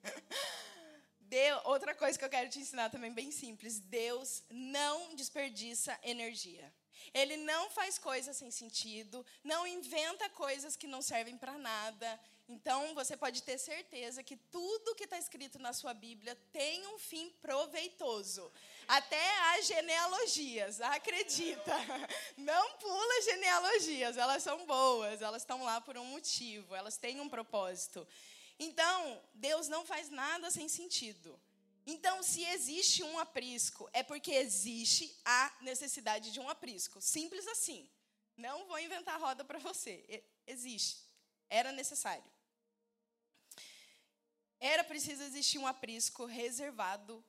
Deu, 1.19 1.61
outra 1.63 1.95
coisa 1.95 2.19
que 2.19 2.25
eu 2.25 2.29
quero 2.29 2.49
te 2.49 2.59
ensinar 2.59 2.89
também, 2.89 3.13
bem 3.13 3.31
simples: 3.31 3.79
Deus 3.79 4.43
não 4.49 5.15
desperdiça 5.15 5.97
energia. 6.03 6.73
Ele 7.13 7.37
não 7.37 7.69
faz 7.69 7.97
coisas 7.97 8.37
sem 8.37 8.51
sentido, 8.51 9.25
não 9.43 9.65
inventa 9.65 10.29
coisas 10.31 10.75
que 10.75 10.87
não 10.87 11.01
servem 11.01 11.37
para 11.37 11.57
nada. 11.57 12.19
Então, 12.51 12.93
você 12.93 13.15
pode 13.15 13.43
ter 13.43 13.57
certeza 13.57 14.21
que 14.21 14.35
tudo 14.35 14.93
que 14.93 15.05
está 15.05 15.17
escrito 15.17 15.57
na 15.57 15.71
sua 15.71 15.93
Bíblia 15.93 16.35
tem 16.51 16.85
um 16.87 16.99
fim 16.99 17.29
proveitoso. 17.41 18.51
Até 18.85 19.55
as 19.55 19.67
genealogias, 19.67 20.81
acredita. 20.81 21.73
Não 22.35 22.77
pula 22.77 23.21
genealogias, 23.21 24.17
elas 24.17 24.43
são 24.43 24.65
boas, 24.65 25.21
elas 25.21 25.43
estão 25.43 25.63
lá 25.63 25.79
por 25.79 25.97
um 25.97 26.03
motivo, 26.03 26.75
elas 26.75 26.97
têm 26.97 27.21
um 27.21 27.29
propósito. 27.29 28.05
Então, 28.59 29.23
Deus 29.33 29.69
não 29.69 29.85
faz 29.85 30.09
nada 30.09 30.51
sem 30.51 30.67
sentido. 30.67 31.39
Então, 31.87 32.21
se 32.21 32.43
existe 32.43 33.01
um 33.01 33.17
aprisco, 33.17 33.89
é 33.93 34.03
porque 34.03 34.31
existe 34.31 35.17
a 35.23 35.53
necessidade 35.61 36.33
de 36.33 36.39
um 36.41 36.49
aprisco. 36.49 37.01
Simples 37.01 37.47
assim. 37.47 37.89
Não 38.35 38.67
vou 38.67 38.77
inventar 38.77 39.19
roda 39.21 39.45
para 39.45 39.57
você. 39.57 40.21
Existe. 40.45 40.99
Era 41.49 41.71
necessário. 41.71 42.23
Era 44.61 44.83
preciso 44.83 45.23
existir 45.23 45.57
um 45.57 45.65
aprisco 45.65 46.25
reservado 46.25 47.23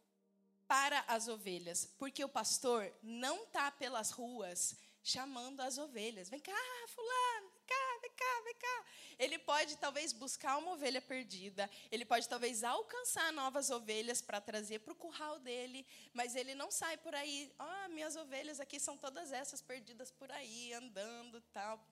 para 0.68 1.02
as 1.08 1.28
ovelhas, 1.28 1.86
porque 1.98 2.22
o 2.22 2.28
pastor 2.28 2.92
não 3.02 3.44
está 3.44 3.70
pelas 3.70 4.10
ruas 4.10 4.76
chamando 5.02 5.60
as 5.60 5.78
ovelhas. 5.78 6.28
Vem 6.28 6.40
cá, 6.40 6.52
fulano, 6.88 7.50
vem 7.50 7.62
cá, 7.66 7.98
vem 8.00 8.10
cá, 8.10 8.42
vem 8.44 8.54
cá. 8.54 8.84
Ele 9.18 9.38
pode 9.38 9.76
talvez 9.76 10.12
buscar 10.12 10.58
uma 10.58 10.72
ovelha 10.72 11.00
perdida, 11.00 11.68
ele 11.90 12.04
pode 12.04 12.28
talvez 12.28 12.62
alcançar 12.62 13.32
novas 13.32 13.70
ovelhas 13.70 14.20
para 14.20 14.40
trazer 14.40 14.80
para 14.80 14.92
o 14.92 14.96
curral 14.96 15.38
dele, 15.38 15.86
mas 16.12 16.36
ele 16.36 16.54
não 16.54 16.70
sai 16.70 16.96
por 16.98 17.14
aí, 17.14 17.52
ah, 17.58 17.84
oh, 17.86 17.88
minhas 17.90 18.14
ovelhas 18.14 18.60
aqui 18.60 18.78
são 18.78 18.96
todas 18.96 19.32
essas 19.32 19.60
perdidas 19.60 20.10
por 20.10 20.30
aí, 20.30 20.72
andando 20.74 21.40
tal. 21.52 21.82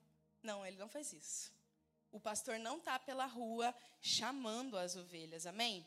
Não, 0.43 0.65
ele 0.65 0.77
não 0.77 0.87
faz 0.87 1.13
isso. 1.13 1.51
O 2.11 2.19
pastor 2.19 2.59
não 2.59 2.77
está 2.77 2.99
pela 2.99 3.25
rua 3.25 3.73
chamando 4.01 4.77
as 4.77 4.97
ovelhas, 4.97 5.45
amém? 5.45 5.85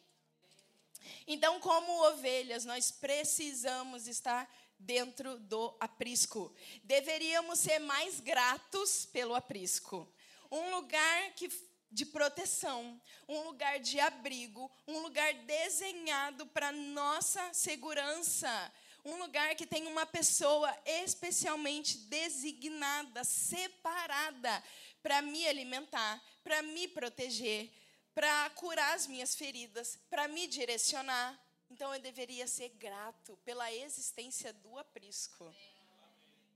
Então, 1.26 1.60
como 1.60 2.06
ovelhas, 2.08 2.64
nós 2.64 2.90
precisamos 2.90 4.08
estar 4.08 4.50
dentro 4.78 5.38
do 5.38 5.76
aprisco. 5.78 6.54
Deveríamos 6.82 7.58
ser 7.58 7.78
mais 7.78 8.20
gratos 8.20 9.04
pelo 9.04 9.34
aprisco. 9.34 10.10
Um 10.50 10.74
lugar 10.76 11.32
que, 11.34 11.50
de 11.90 12.06
proteção, 12.06 12.98
um 13.28 13.42
lugar 13.42 13.78
de 13.78 14.00
abrigo, 14.00 14.70
um 14.88 15.00
lugar 15.00 15.34
desenhado 15.34 16.46
para 16.46 16.72
nossa 16.72 17.52
segurança. 17.52 18.72
Um 19.04 19.16
lugar 19.18 19.54
que 19.54 19.66
tem 19.66 19.86
uma 19.86 20.06
pessoa 20.06 20.74
especialmente 20.86 21.98
designada, 21.98 23.22
separada 23.22 24.64
para 25.04 25.20
me 25.20 25.46
alimentar, 25.46 26.18
para 26.42 26.62
me 26.62 26.88
proteger, 26.88 27.70
para 28.14 28.48
curar 28.50 28.94
as 28.94 29.06
minhas 29.06 29.34
feridas, 29.34 29.98
para 30.08 30.26
me 30.26 30.46
direcionar. 30.46 31.38
Então 31.70 31.94
eu 31.94 32.00
deveria 32.00 32.46
ser 32.46 32.70
grato 32.70 33.36
pela 33.44 33.70
existência 33.70 34.50
do 34.54 34.78
aprisco. 34.78 35.54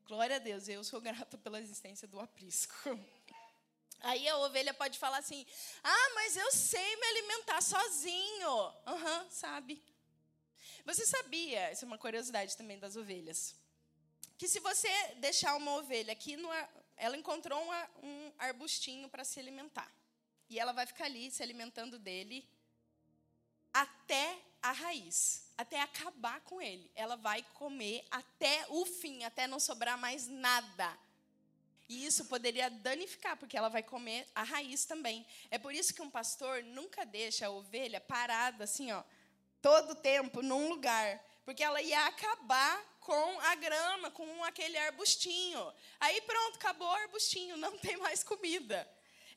Glória 0.06 0.36
a 0.36 0.38
Deus, 0.38 0.66
eu 0.66 0.82
sou 0.82 0.98
grato 0.98 1.36
pela 1.36 1.60
existência 1.60 2.08
do 2.08 2.18
aprisco. 2.18 2.98
Aí 4.00 4.26
a 4.26 4.38
ovelha 4.38 4.72
pode 4.72 4.98
falar 4.98 5.18
assim: 5.18 5.46
Ah, 5.84 6.10
mas 6.14 6.34
eu 6.34 6.50
sei 6.50 6.96
me 6.96 7.06
alimentar 7.06 7.60
sozinho. 7.60 8.50
Aham, 8.86 9.24
uhum, 9.24 9.30
sabe. 9.30 9.82
Você 10.86 11.04
sabia, 11.04 11.70
isso 11.70 11.84
é 11.84 11.86
uma 11.86 11.98
curiosidade 11.98 12.56
também 12.56 12.78
das 12.78 12.96
ovelhas, 12.96 13.54
que 14.38 14.48
se 14.48 14.58
você 14.60 14.88
deixar 15.16 15.54
uma 15.56 15.74
ovelha 15.74 16.12
aqui 16.12 16.34
no, 16.34 16.48
ela 16.98 17.16
encontrou 17.16 17.62
uma, 17.62 17.90
um 18.02 18.32
arbustinho 18.38 19.08
para 19.08 19.24
se 19.24 19.38
alimentar. 19.40 19.90
E 20.48 20.58
ela 20.58 20.72
vai 20.72 20.86
ficar 20.86 21.04
ali 21.04 21.30
se 21.30 21.42
alimentando 21.42 21.98
dele 21.98 22.48
até 23.72 24.38
a 24.62 24.72
raiz, 24.72 25.52
até 25.56 25.80
acabar 25.80 26.40
com 26.40 26.60
ele. 26.60 26.90
Ela 26.94 27.16
vai 27.16 27.42
comer 27.54 28.04
até 28.10 28.66
o 28.70 28.84
fim, 28.84 29.24
até 29.24 29.46
não 29.46 29.60
sobrar 29.60 29.98
mais 29.98 30.26
nada. 30.26 30.98
E 31.88 32.04
isso 32.04 32.26
poderia 32.26 32.68
danificar, 32.68 33.36
porque 33.36 33.56
ela 33.56 33.68
vai 33.68 33.82
comer 33.82 34.26
a 34.34 34.42
raiz 34.42 34.84
também. 34.84 35.26
É 35.50 35.58
por 35.58 35.72
isso 35.72 35.94
que 35.94 36.02
um 36.02 36.10
pastor 36.10 36.62
nunca 36.62 37.06
deixa 37.06 37.46
a 37.46 37.50
ovelha 37.50 38.00
parada 38.00 38.64
assim, 38.64 38.92
ó, 38.92 39.02
todo 39.62 39.94
tempo 39.94 40.42
num 40.42 40.68
lugar, 40.68 41.24
porque 41.44 41.64
ela 41.64 41.80
ia 41.80 42.06
acabar 42.06 42.97
com 43.08 43.40
a 43.40 43.54
grama, 43.54 44.10
com 44.10 44.44
aquele 44.44 44.76
arbustinho. 44.76 45.72
Aí 45.98 46.20
pronto, 46.20 46.56
acabou 46.56 46.86
o 46.86 47.00
arbustinho, 47.04 47.56
não 47.56 47.78
tem 47.78 47.96
mais 47.96 48.22
comida. 48.22 48.86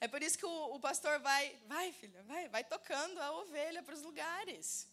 É 0.01 0.09
por 0.09 0.21
isso 0.21 0.37
que 0.37 0.45
o, 0.45 0.75
o 0.75 0.77
pastor 0.77 1.19
vai, 1.21 1.57
vai 1.67 1.93
filha, 1.93 2.21
vai, 2.23 2.49
vai 2.49 2.65
tocando 2.65 3.17
a 3.21 3.31
ovelha 3.31 3.81
para 3.81 3.95
os 3.95 4.01
lugares. 4.01 4.89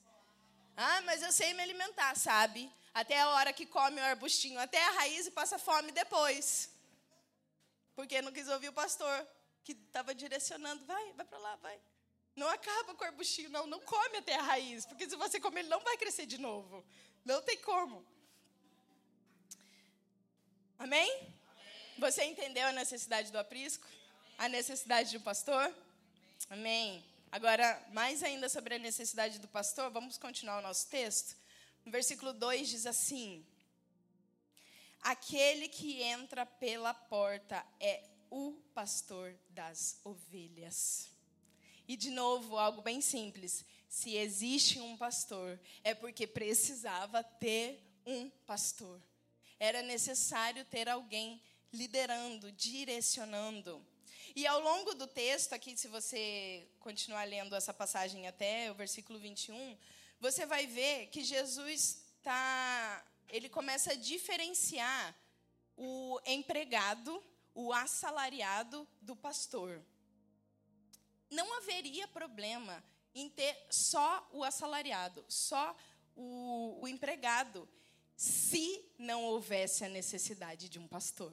Ah, 0.76 1.00
mas 1.00 1.22
eu 1.22 1.32
sei 1.32 1.52
me 1.54 1.62
alimentar, 1.64 2.16
sabe? 2.16 2.70
Até 2.94 3.18
a 3.18 3.30
hora 3.30 3.52
que 3.52 3.66
come 3.66 4.00
o 4.00 4.04
arbustinho, 4.04 4.60
até 4.60 4.80
a 4.80 4.90
raiz 4.92 5.26
e 5.26 5.32
passa 5.32 5.58
fome 5.58 5.90
depois. 5.90 6.70
Porque 7.96 8.22
não 8.22 8.30
quis 8.30 8.46
ouvir 8.46 8.68
o 8.68 8.72
pastor 8.72 9.26
que 9.64 9.72
estava 9.72 10.14
direcionando, 10.14 10.84
vai, 10.84 11.12
vai 11.14 11.26
para 11.26 11.38
lá, 11.38 11.56
vai. 11.56 11.80
Não 12.36 12.48
acaba 12.48 12.94
com 12.94 13.02
o 13.02 13.08
arbustinho, 13.08 13.50
não, 13.50 13.66
não 13.66 13.80
come 13.80 14.18
até 14.18 14.36
a 14.36 14.42
raiz, 14.42 14.86
porque 14.86 15.10
se 15.10 15.16
você 15.16 15.40
comer 15.40 15.62
ele 15.62 15.68
não 15.68 15.80
vai 15.80 15.96
crescer 15.96 16.26
de 16.26 16.38
novo. 16.38 16.86
Não 17.24 17.42
tem 17.42 17.58
como. 17.58 18.06
Amém? 20.78 21.10
Amém? 21.10 21.30
Você 21.98 22.22
entendeu 22.22 22.64
a 22.68 22.72
necessidade 22.72 23.32
do 23.32 23.38
aprisco? 23.38 23.84
A 24.38 24.48
necessidade 24.48 25.18
do 25.18 25.24
pastor? 25.24 25.74
Amém. 26.48 27.04
Agora, 27.32 27.84
mais 27.92 28.22
ainda 28.22 28.48
sobre 28.48 28.76
a 28.76 28.78
necessidade 28.78 29.40
do 29.40 29.48
pastor, 29.48 29.90
vamos 29.90 30.16
continuar 30.16 30.60
o 30.60 30.62
nosso 30.62 30.86
texto. 30.86 31.36
No 31.84 31.90
versículo 31.90 32.32
2 32.32 32.68
diz 32.68 32.86
assim: 32.86 33.44
Aquele 35.02 35.68
que 35.68 36.00
entra 36.00 36.46
pela 36.46 36.94
porta 36.94 37.66
é 37.80 38.04
o 38.30 38.52
pastor 38.72 39.34
das 39.50 39.98
ovelhas. 40.04 41.08
E 41.88 41.96
de 41.96 42.10
novo, 42.10 42.56
algo 42.56 42.82
bem 42.82 43.00
simples. 43.00 43.64
Se 43.88 44.14
existe 44.14 44.78
um 44.78 44.96
pastor, 44.96 45.58
é 45.82 45.92
porque 45.92 46.24
precisava 46.24 47.24
ter 47.24 47.82
um 48.06 48.30
pastor 48.46 49.02
era 49.58 49.82
necessário 49.82 50.64
ter 50.64 50.88
alguém 50.88 51.42
liderando, 51.72 52.50
direcionando. 52.52 53.84
E 54.34 54.46
ao 54.46 54.60
longo 54.60 54.94
do 54.94 55.06
texto, 55.06 55.52
aqui, 55.52 55.76
se 55.76 55.88
você 55.88 56.68
continuar 56.80 57.24
lendo 57.24 57.54
essa 57.54 57.74
passagem 57.74 58.26
até 58.26 58.70
o 58.70 58.74
versículo 58.74 59.18
21, 59.18 59.76
você 60.20 60.46
vai 60.46 60.66
ver 60.66 61.08
que 61.08 61.24
Jesus 61.24 62.04
está. 62.16 63.04
Ele 63.28 63.48
começa 63.48 63.92
a 63.92 63.96
diferenciar 63.96 65.14
o 65.76 66.20
empregado, 66.26 67.22
o 67.54 67.72
assalariado 67.72 68.86
do 69.00 69.16
pastor. 69.16 69.82
Não 71.30 71.56
haveria 71.58 72.08
problema 72.08 72.82
em 73.14 73.28
ter 73.28 73.66
só 73.68 74.28
o 74.32 74.44
assalariado, 74.44 75.24
só 75.28 75.76
o, 76.14 76.78
o 76.80 76.88
empregado 76.88 77.68
se 78.18 78.84
não 78.98 79.22
houvesse 79.22 79.84
a 79.84 79.88
necessidade 79.88 80.68
de 80.68 80.76
um 80.76 80.88
pastor. 80.88 81.32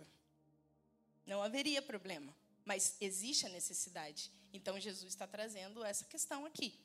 Não 1.26 1.41
haveria 1.41 1.82
problema, 1.82 2.32
mas 2.63 2.95
existe 3.02 3.48
a 3.48 3.50
necessidade. 3.50 4.32
Então 4.54 4.80
Jesus 4.80 5.12
está 5.12 5.26
trazendo 5.26 5.84
essa 5.84 6.06
questão 6.06 6.45
aqui. 6.45 6.80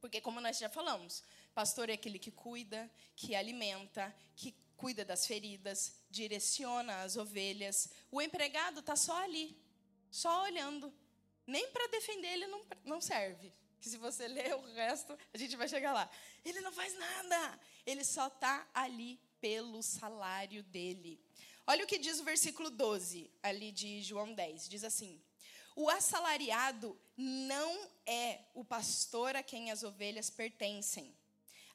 Porque, 0.00 0.18
como 0.18 0.40
nós 0.40 0.56
já 0.56 0.70
falamos, 0.70 1.22
pastor 1.54 1.90
é 1.90 1.92
aquele 1.92 2.18
que 2.18 2.30
cuida, 2.30 2.90
que 3.14 3.34
alimenta, 3.34 4.16
que 4.34 4.56
cuida 4.78 5.04
das 5.04 5.26
feridas, 5.26 5.96
direciona 6.08 7.02
as 7.02 7.18
ovelhas. 7.18 7.90
O 8.10 8.22
empregado 8.22 8.80
está 8.80 8.96
só 8.96 9.22
ali, 9.22 9.62
só 10.10 10.44
olhando. 10.44 10.90
Nem 11.46 11.70
para 11.70 11.86
defender 11.88 12.28
ele 12.28 12.46
não, 12.46 12.64
não 12.86 13.00
serve 13.02 13.52
que 13.80 13.88
se 13.88 13.96
você 13.96 14.28
ler 14.28 14.54
o 14.54 14.60
resto, 14.74 15.18
a 15.32 15.38
gente 15.38 15.56
vai 15.56 15.66
chegar 15.66 15.92
lá. 15.92 16.08
Ele 16.44 16.60
não 16.60 16.72
faz 16.72 16.96
nada, 16.98 17.60
ele 17.86 18.04
só 18.04 18.26
está 18.26 18.68
ali 18.74 19.18
pelo 19.40 19.82
salário 19.82 20.62
dele. 20.64 21.18
Olha 21.66 21.84
o 21.84 21.86
que 21.86 21.98
diz 21.98 22.20
o 22.20 22.24
versículo 22.24 22.68
12, 22.68 23.30
ali 23.42 23.72
de 23.72 24.02
João 24.02 24.34
10. 24.34 24.68
Diz 24.68 24.84
assim: 24.84 25.20
O 25.74 25.88
assalariado 25.88 26.98
não 27.16 27.88
é 28.04 28.40
o 28.54 28.64
pastor 28.64 29.34
a 29.34 29.42
quem 29.42 29.70
as 29.70 29.82
ovelhas 29.82 30.28
pertencem. 30.28 31.14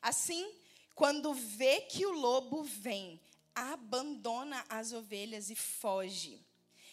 Assim, 0.01 0.53
quando 0.93 1.33
vê 1.33 1.81
que 1.81 2.05
o 2.05 2.11
lobo 2.11 2.63
vem, 2.63 3.19
abandona 3.55 4.63
as 4.69 4.93
ovelhas 4.93 5.49
e 5.49 5.55
foge. 5.55 6.39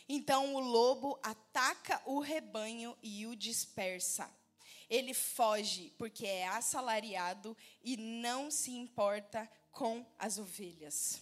Então 0.09 0.55
o 0.55 0.61
lobo 0.61 1.19
ataca 1.23 2.01
o 2.07 2.19
rebanho 2.21 2.97
e 3.03 3.27
o 3.27 3.37
dispersa 3.37 4.31
ele 4.93 5.15
foge 5.15 5.91
porque 5.97 6.27
é 6.27 6.47
assalariado 6.49 7.57
e 7.83 7.97
não 7.97 8.51
se 8.51 8.73
importa 8.73 9.51
com 9.71 10.05
as 10.19 10.37
ovelhas. 10.37 11.19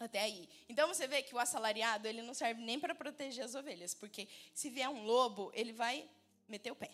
Até 0.00 0.20
aí. 0.20 0.48
Então 0.70 0.88
você 0.88 1.06
vê 1.06 1.22
que 1.22 1.34
o 1.34 1.38
assalariado 1.38 2.08
ele 2.08 2.22
não 2.22 2.32
serve 2.32 2.62
nem 2.62 2.80
para 2.80 2.94
proteger 2.94 3.44
as 3.44 3.54
ovelhas, 3.54 3.92
porque 3.92 4.26
se 4.54 4.70
vier 4.70 4.88
um 4.88 5.04
lobo, 5.04 5.52
ele 5.54 5.74
vai 5.74 6.08
meter 6.48 6.70
o 6.70 6.74
pé, 6.74 6.90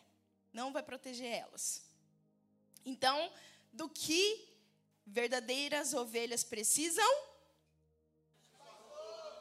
não 0.53 0.73
vai 0.73 0.83
proteger 0.83 1.31
elas. 1.31 1.89
Então, 2.85 3.33
do 3.73 3.89
que 3.89 4.49
verdadeiras 5.07 5.95
ovelhas 5.95 6.43
precisam? 6.43 7.09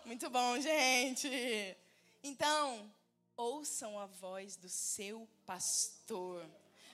Muito 0.05 0.29
bom, 0.29 0.61
gente. 0.61 1.75
Então, 2.21 2.93
ouçam 3.37 3.99
a 3.99 4.07
voz 4.07 4.57
do 4.57 4.67
seu 4.67 5.29
pastor, 5.45 6.43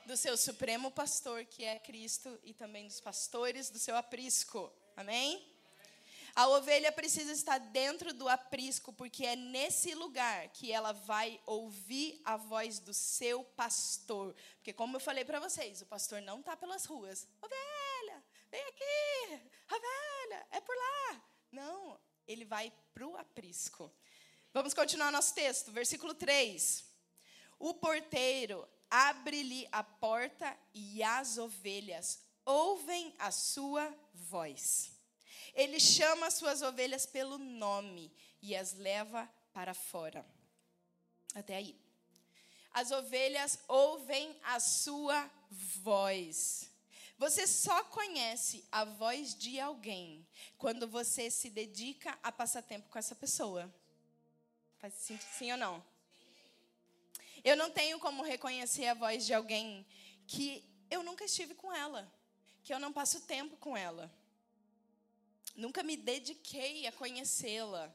do 0.06 0.18
seu 0.18 0.36
supremo 0.36 0.92
pastor, 0.92 1.46
que 1.46 1.64
é 1.64 1.80
Cristo, 1.80 2.38
e 2.44 2.54
também 2.54 2.86
dos 2.86 3.00
pastores 3.00 3.70
do 3.70 3.80
seu 3.80 3.96
aprisco. 3.96 4.72
Amém? 4.98 5.50
A 6.36 6.48
ovelha 6.48 6.92
precisa 6.92 7.32
estar 7.32 7.60
dentro 7.60 8.12
do 8.14 8.28
aprisco, 8.28 8.92
porque 8.92 9.26
é 9.26 9.36
nesse 9.36 9.94
lugar 9.94 10.50
que 10.50 10.72
ela 10.72 10.92
vai 10.92 11.40
ouvir 11.46 12.20
a 12.26 12.36
voz 12.36 12.80
do 12.80 12.94
seu 12.94 13.44
pastor. 13.44 14.36
Porque, 14.56 14.74
como 14.74 14.98
eu 14.98 15.00
falei 15.00 15.24
para 15.24 15.40
vocês, 15.40 15.82
o 15.82 15.86
pastor 15.86 16.22
não 16.24 16.40
está 16.40 16.58
pelas 16.58 16.86
ruas. 16.86 17.28
Ovelha, 17.40 18.24
vem 18.50 18.62
aqui. 18.64 19.50
Ovelha, 19.70 20.48
é 20.50 20.60
por 20.60 20.76
lá. 20.76 21.24
Não, 21.52 22.00
ele 22.28 22.46
vai 22.46 22.74
para 22.94 23.08
o 23.08 23.16
aprisco. 23.16 23.94
Vamos 24.54 24.76
continuar 24.76 25.12
nosso 25.12 25.34
texto, 25.34 25.72
versículo 25.72 26.14
3. 26.14 26.86
O 27.58 27.74
porteiro 27.74 28.70
abre-lhe 28.88 29.68
a 29.72 29.84
porta 29.84 30.56
e 30.72 31.02
as 31.02 31.40
ovelhas 31.40 32.20
ouvem 32.46 33.16
a 33.18 33.32
sua 33.32 33.92
voz. 34.14 34.92
Ele 35.56 35.80
chama 35.80 36.28
as 36.28 36.36
suas 36.36 36.62
ovelhas 36.62 37.04
pelo 37.04 37.40
nome 37.40 38.14
e 38.44 38.56
as 38.56 38.76
leva 38.76 39.28
para 39.52 39.74
fora. 39.74 40.24
Até 41.34 41.56
aí. 41.56 41.76
As 42.72 42.92
ovelhas 42.92 43.58
ouvem 43.68 44.40
a 44.44 44.60
sua 44.60 45.32
voz. 45.50 46.70
Você 47.18 47.48
só 47.48 47.84
conhece 47.86 48.64
a 48.72 48.86
voz 48.86 49.34
de 49.34 49.60
alguém 49.60 50.28
quando 50.60 50.88
você 50.88 51.32
se 51.32 51.50
dedica 51.50 52.16
a 52.22 52.32
passar 52.32 52.62
tempo 52.62 52.88
com 52.90 53.00
essa 53.00 53.16
pessoa. 53.16 53.74
Faz 54.84 54.94
sim, 54.96 55.18
sim 55.38 55.50
ou 55.54 55.58
não? 55.58 55.82
Eu 57.42 57.56
não 57.56 57.72
tenho 57.72 57.98
como 58.00 58.22
reconhecer 58.22 58.88
a 58.88 58.94
voz 58.94 59.26
de 59.26 59.34
alguém 59.34 59.88
que 60.28 60.62
eu 60.92 61.02
nunca 61.04 61.24
estive 61.24 61.56
com 61.56 61.74
ela, 61.74 62.12
que 62.64 62.74
eu 62.74 62.80
não 62.80 62.92
passo 62.92 63.22
tempo 63.22 63.56
com 63.56 63.78
ela 63.78 64.12
nunca 65.56 65.84
me 65.84 65.96
dediquei 65.96 66.88
a 66.88 66.92
conhecê-la, 66.92 67.94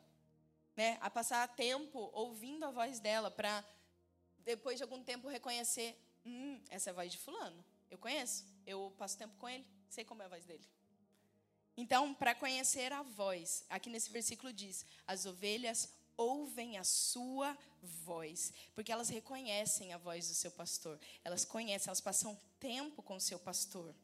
né? 0.77 0.98
A 1.01 1.11
passar 1.11 1.46
tempo 1.48 2.11
ouvindo 2.12 2.64
a 2.64 2.70
voz 2.70 3.01
dela 3.01 3.31
para 3.31 3.64
depois 4.38 4.77
de 4.77 4.83
algum 4.83 5.03
tempo 5.03 5.29
reconhecer, 5.29 5.96
hum, 6.24 6.61
essa 6.70 6.90
é 6.90 6.92
a 6.92 6.94
voz 6.94 7.12
de 7.12 7.18
fulano. 7.18 7.64
Eu 7.90 7.98
conheço, 7.98 8.46
eu 8.66 8.94
passo 8.96 9.18
tempo 9.18 9.35
com 9.38 9.48
ele, 9.48 9.66
sei 9.90 10.05
como 10.05 10.22
é 10.22 10.27
a 10.27 10.29
voz 10.29 10.44
dele. 10.44 10.66
Então, 11.77 12.14
para 12.14 12.35
conhecer 12.35 12.92
a 12.92 13.03
voz, 13.03 13.64
aqui 13.68 13.88
nesse 13.90 14.11
versículo 14.11 14.53
diz: 14.53 14.85
as 15.07 15.27
ovelhas 15.27 15.92
ouvem 16.18 16.76
a 16.76 16.85
sua 16.85 17.57
voz, 17.81 18.52
porque 18.74 18.92
elas 18.92 19.09
reconhecem 19.09 19.94
a 19.94 19.98
voz 19.98 20.28
do 20.28 20.35
seu 20.35 20.50
pastor. 20.50 21.00
Elas 21.24 21.44
conhecem, 21.44 21.88
elas 21.88 22.00
passam 22.00 22.38
tempo 22.59 23.02
com 23.02 23.16
o 23.16 23.20
seu 23.20 23.38
pastor. 23.38 23.94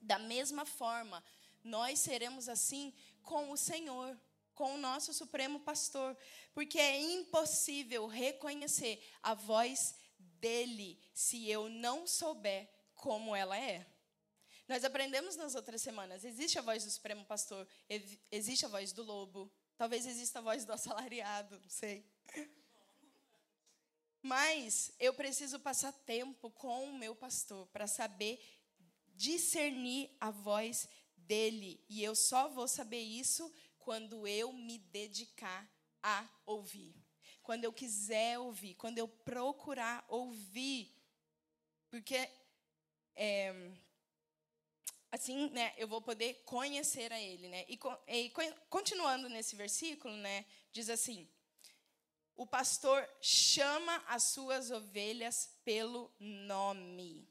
Da 0.00 0.18
mesma 0.18 0.64
forma, 0.64 1.22
nós 1.62 2.00
seremos 2.00 2.48
assim 2.48 2.94
com 3.22 3.50
o 3.52 3.56
Senhor, 3.56 4.18
com 4.54 4.74
o 4.74 4.78
nosso 4.78 5.12
Supremo 5.12 5.60
Pastor, 5.60 6.16
porque 6.54 6.78
é 6.78 7.00
impossível 7.00 8.06
reconhecer 8.06 9.00
a 9.22 9.34
voz 9.34 9.94
dele 10.40 10.98
se 11.12 11.48
eu 11.48 11.68
não 11.68 12.06
souber 12.06 12.68
como 12.94 13.36
ela 13.36 13.56
é. 13.56 13.86
Nós 14.66 14.84
aprendemos 14.84 15.36
nas 15.36 15.54
outras 15.54 15.82
semanas: 15.82 16.24
existe 16.24 16.58
a 16.58 16.62
voz 16.62 16.84
do 16.84 16.90
Supremo 16.90 17.24
Pastor, 17.24 17.66
existe 18.30 18.64
a 18.64 18.68
voz 18.68 18.92
do 18.92 19.02
lobo, 19.02 19.52
talvez 19.78 20.04
exista 20.04 20.40
a 20.40 20.42
voz 20.42 20.64
do 20.64 20.72
assalariado, 20.72 21.58
não 21.60 21.70
sei. 21.70 22.04
Mas 24.20 24.92
eu 24.98 25.14
preciso 25.14 25.60
passar 25.60 25.92
tempo 25.92 26.50
com 26.50 26.90
o 26.90 26.98
meu 26.98 27.14
pastor 27.14 27.66
para 27.68 27.86
saber 27.86 28.38
discernir 29.14 30.10
a 30.20 30.30
voz 30.30 30.88
dele. 31.16 31.82
E 31.88 32.02
eu 32.02 32.14
só 32.16 32.48
vou 32.48 32.66
saber 32.66 33.00
isso 33.00 33.50
quando 33.78 34.26
eu 34.26 34.52
me 34.52 34.78
dedicar 34.78 35.70
a 36.02 36.28
ouvir. 36.44 36.94
Quando 37.42 37.64
eu 37.64 37.72
quiser 37.72 38.38
ouvir, 38.38 38.74
quando 38.74 38.98
eu 38.98 39.08
procurar 39.08 40.04
ouvir. 40.08 40.92
Porque 41.88 42.28
é, 43.14 43.72
assim, 45.10 45.50
né, 45.50 45.74
eu 45.76 45.88
vou 45.88 46.00
poder 46.00 46.42
conhecer 46.44 47.12
a 47.12 47.20
ele, 47.20 47.48
né? 47.48 47.64
E, 47.68 47.78
e 48.08 48.32
continuando 48.68 49.28
nesse 49.28 49.56
versículo, 49.56 50.14
né, 50.16 50.44
diz 50.72 50.88
assim: 50.88 51.28
O 52.36 52.46
pastor 52.46 53.08
chama 53.20 54.02
as 54.06 54.24
suas 54.24 54.70
ovelhas 54.70 55.50
pelo 55.64 56.12
nome. 56.18 57.28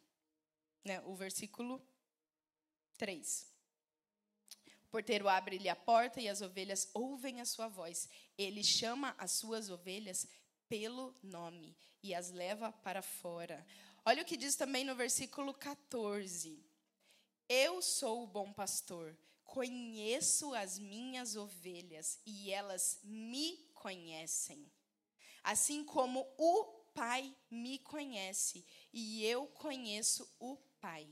Né, 0.83 1.01
o 1.01 1.15
versículo 1.15 1.85
3 2.97 3.57
porteiro 4.97 5.29
abre-lhe 5.29 5.69
a 5.69 5.75
porta 5.75 6.19
e 6.19 6.27
as 6.27 6.41
ovelhas 6.41 6.89
ouvem 6.91 7.39
a 7.39 7.45
sua 7.45 7.67
voz. 7.67 8.09
Ele 8.35 8.63
chama 8.63 9.13
as 9.19 9.31
suas 9.31 9.69
ovelhas 9.69 10.27
pelo 10.67 11.15
nome 11.21 11.77
e 12.01 12.15
as 12.15 12.31
leva 12.31 12.71
para 12.71 13.03
fora. 13.03 13.63
Olha 14.03 14.23
o 14.23 14.25
que 14.25 14.35
diz 14.35 14.55
também 14.55 14.83
no 14.83 14.95
versículo 14.95 15.53
14. 15.53 16.65
Eu 17.49 17.81
sou 17.81 18.23
o 18.23 18.27
bom 18.27 18.51
pastor, 18.51 19.17
conheço 19.45 20.53
as 20.53 20.77
minhas 20.77 21.37
ovelhas 21.37 22.19
e 22.25 22.51
elas 22.51 22.99
me 23.03 23.57
conhecem. 23.73 24.69
Assim 25.43 25.83
como 25.85 26.27
o 26.37 26.65
Pai 26.93 27.33
me 27.49 27.79
conhece 27.79 28.65
e 28.91 29.23
eu 29.23 29.47
conheço 29.47 30.29
o 30.39 30.57
Pai. 30.81 31.07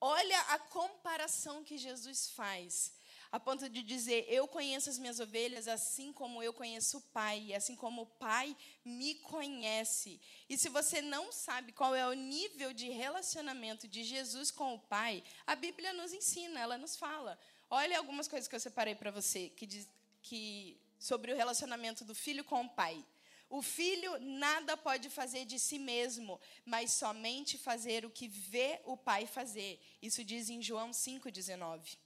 Olha 0.00 0.40
a 0.42 0.58
comparação 0.58 1.64
que 1.64 1.76
Jesus 1.76 2.30
faz 2.30 2.92
a 3.32 3.40
ponto 3.40 3.66
de 3.66 3.82
dizer: 3.82 4.26
Eu 4.28 4.46
conheço 4.46 4.90
as 4.90 4.98
minhas 4.98 5.18
ovelhas 5.18 5.66
assim 5.66 6.12
como 6.12 6.42
eu 6.42 6.52
conheço 6.52 6.98
o 6.98 7.00
Pai, 7.00 7.54
assim 7.54 7.74
como 7.74 8.02
o 8.02 8.06
Pai 8.06 8.54
me 8.84 9.14
conhece. 9.16 10.20
E 10.50 10.58
se 10.58 10.68
você 10.68 11.00
não 11.00 11.32
sabe 11.32 11.72
qual 11.72 11.94
é 11.94 12.06
o 12.06 12.12
nível 12.12 12.74
de 12.74 12.90
relacionamento 12.90 13.88
de 13.88 14.04
Jesus 14.04 14.50
com 14.50 14.74
o 14.74 14.78
Pai, 14.78 15.24
a 15.46 15.54
Bíblia 15.54 15.94
nos 15.94 16.12
ensina, 16.12 16.60
ela 16.60 16.76
nos 16.76 16.94
fala. 16.94 17.38
Olha 17.70 17.96
algumas 17.96 18.28
coisas 18.28 18.46
que 18.46 18.54
eu 18.54 18.60
separei 18.60 18.94
para 18.94 19.10
você 19.10 19.48
que, 19.48 19.66
diz, 19.66 19.88
que 20.20 20.78
sobre 20.98 21.32
o 21.32 21.36
relacionamento 21.36 22.04
do 22.04 22.14
filho 22.14 22.44
com 22.44 22.60
o 22.60 22.68
Pai. 22.68 23.02
O 23.48 23.60
filho 23.60 24.18
nada 24.18 24.78
pode 24.78 25.10
fazer 25.10 25.44
de 25.44 25.58
si 25.58 25.78
mesmo, 25.78 26.40
mas 26.64 26.92
somente 26.92 27.58
fazer 27.58 28.04
o 28.04 28.10
que 28.10 28.26
vê 28.26 28.80
o 28.86 28.96
pai 28.96 29.26
fazer. 29.26 29.78
Isso 30.00 30.24
diz 30.24 30.48
em 30.48 30.62
João 30.62 30.90
5,19. 30.90 31.98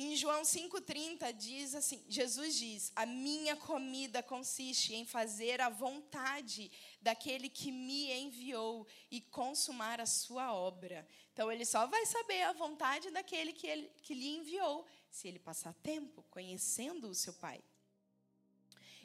Em 0.00 0.14
João 0.14 0.42
5,30 0.42 1.32
diz 1.32 1.74
assim: 1.74 2.04
Jesus 2.08 2.54
diz: 2.54 2.92
A 2.94 3.04
minha 3.04 3.56
comida 3.56 4.22
consiste 4.22 4.94
em 4.94 5.04
fazer 5.04 5.60
a 5.60 5.68
vontade 5.68 6.70
daquele 7.02 7.48
que 7.48 7.72
me 7.72 8.12
enviou 8.12 8.86
e 9.10 9.20
consumar 9.20 10.00
a 10.00 10.06
sua 10.06 10.54
obra. 10.54 11.04
Então, 11.32 11.50
ele 11.50 11.64
só 11.64 11.84
vai 11.88 12.06
saber 12.06 12.42
a 12.42 12.52
vontade 12.52 13.10
daquele 13.10 13.52
que, 13.52 13.66
ele, 13.66 13.90
que 14.02 14.14
lhe 14.14 14.36
enviou 14.36 14.86
se 15.10 15.26
ele 15.26 15.40
passar 15.40 15.74
tempo 15.82 16.24
conhecendo 16.30 17.08
o 17.08 17.14
seu 17.14 17.32
Pai. 17.32 17.60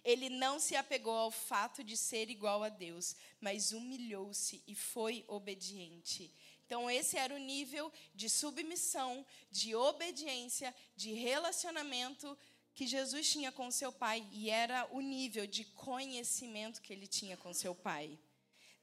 Ele 0.04 0.30
não 0.30 0.60
se 0.60 0.76
apegou 0.76 1.16
ao 1.16 1.32
fato 1.32 1.84
de 1.84 1.98
ser 1.98 2.30
igual 2.30 2.62
a 2.62 2.70
Deus, 2.70 3.16
mas 3.42 3.72
humilhou-se 3.72 4.62
e 4.68 4.76
foi 4.76 5.24
obediente 5.28 6.32
então, 6.74 6.90
esse 6.90 7.16
era 7.16 7.36
o 7.36 7.38
nível 7.38 7.94
de 8.16 8.28
submissão, 8.28 9.24
de 9.52 9.76
obediência, 9.76 10.74
de 10.96 11.14
relacionamento 11.14 12.36
que 12.74 12.88
Jesus 12.88 13.30
tinha 13.30 13.52
com 13.52 13.70
seu 13.70 13.92
pai, 13.92 14.28
e 14.32 14.50
era 14.50 14.88
o 14.92 15.00
nível 15.00 15.46
de 15.46 15.66
conhecimento 15.66 16.82
que 16.82 16.92
ele 16.92 17.06
tinha 17.06 17.38
com 17.38 17.54
seu 17.54 17.76
pai. 17.76 18.18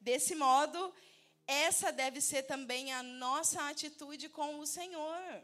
Desse 0.01 0.37
modo, 0.37 0.95
essa 1.49 1.91
deve 1.91 2.21
ser 2.21 2.45
também 2.45 2.93
a 2.93 3.03
nossa 3.03 3.69
atitude 3.69 4.29
com 4.29 4.61
o 4.61 4.67
Senhor. 4.67 5.43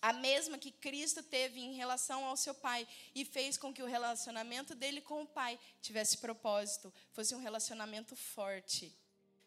A 0.00 0.14
mesma 0.14 0.56
que 0.56 0.72
Cristo 0.72 1.22
teve 1.22 1.60
em 1.60 1.74
relação 1.74 2.24
ao 2.24 2.38
seu 2.38 2.54
pai 2.54 2.88
e 3.14 3.22
fez 3.22 3.58
com 3.58 3.70
que 3.70 3.82
o 3.82 3.86
relacionamento 3.86 4.74
dele 4.74 5.02
com 5.02 5.24
o 5.24 5.28
pai 5.28 5.60
tivesse 5.82 6.16
propósito, 6.16 6.90
fosse 7.12 7.34
um 7.34 7.42
relacionamento 7.42 8.16
forte. 8.16 8.96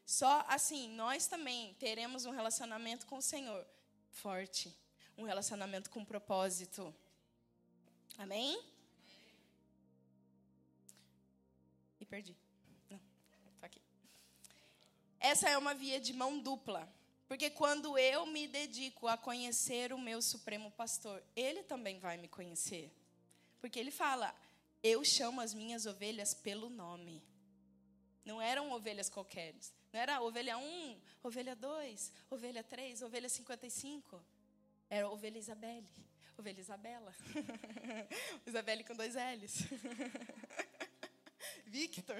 Só 0.05 0.45
assim, 0.47 0.89
nós 0.89 1.27
também 1.27 1.73
teremos 1.75 2.25
um 2.25 2.31
relacionamento 2.31 3.05
com 3.05 3.17
o 3.17 3.21
Senhor 3.21 3.65
forte, 4.11 4.75
um 5.17 5.23
relacionamento 5.23 5.89
com 5.89 6.03
propósito. 6.03 6.93
Amém? 8.17 8.61
E 11.99 12.05
perdi. 12.05 12.35
Não, 12.89 12.99
tá 13.59 13.67
aqui. 13.67 13.81
Essa 15.19 15.49
é 15.49 15.57
uma 15.57 15.73
via 15.73 15.99
de 15.99 16.13
mão 16.13 16.39
dupla. 16.39 16.91
Porque 17.31 17.49
quando 17.49 17.97
eu 17.97 18.25
me 18.25 18.45
dedico 18.45 19.07
a 19.07 19.15
conhecer 19.15 19.93
o 19.93 19.97
meu 19.97 20.21
Supremo 20.21 20.69
Pastor, 20.69 21.23
ele 21.33 21.63
também 21.63 21.97
vai 21.97 22.17
me 22.17 22.27
conhecer. 22.27 22.91
Porque 23.61 23.79
ele 23.79 23.89
fala: 23.89 24.35
Eu 24.83 25.05
chamo 25.05 25.39
as 25.39 25.53
minhas 25.53 25.85
ovelhas 25.85 26.33
pelo 26.33 26.69
nome. 26.69 27.23
Não 28.25 28.41
eram 28.41 28.73
ovelhas 28.73 29.09
qualquer. 29.09 29.55
Não 29.91 29.99
era 29.99 30.21
ovelha 30.21 30.57
1, 30.57 31.01
ovelha 31.23 31.55
2, 31.55 32.11
ovelha 32.29 32.63
3, 32.63 33.01
ovelha 33.01 33.27
55. 33.27 34.23
Era 34.89 35.09
ovelha 35.09 35.37
Isabelle, 35.37 35.87
Ovelha 36.41 36.59
Isabela. 36.59 37.15
Isabelle 38.47 38.83
com 38.83 38.95
dois 38.95 39.13
L's. 39.15 39.59
Victor. 41.67 42.17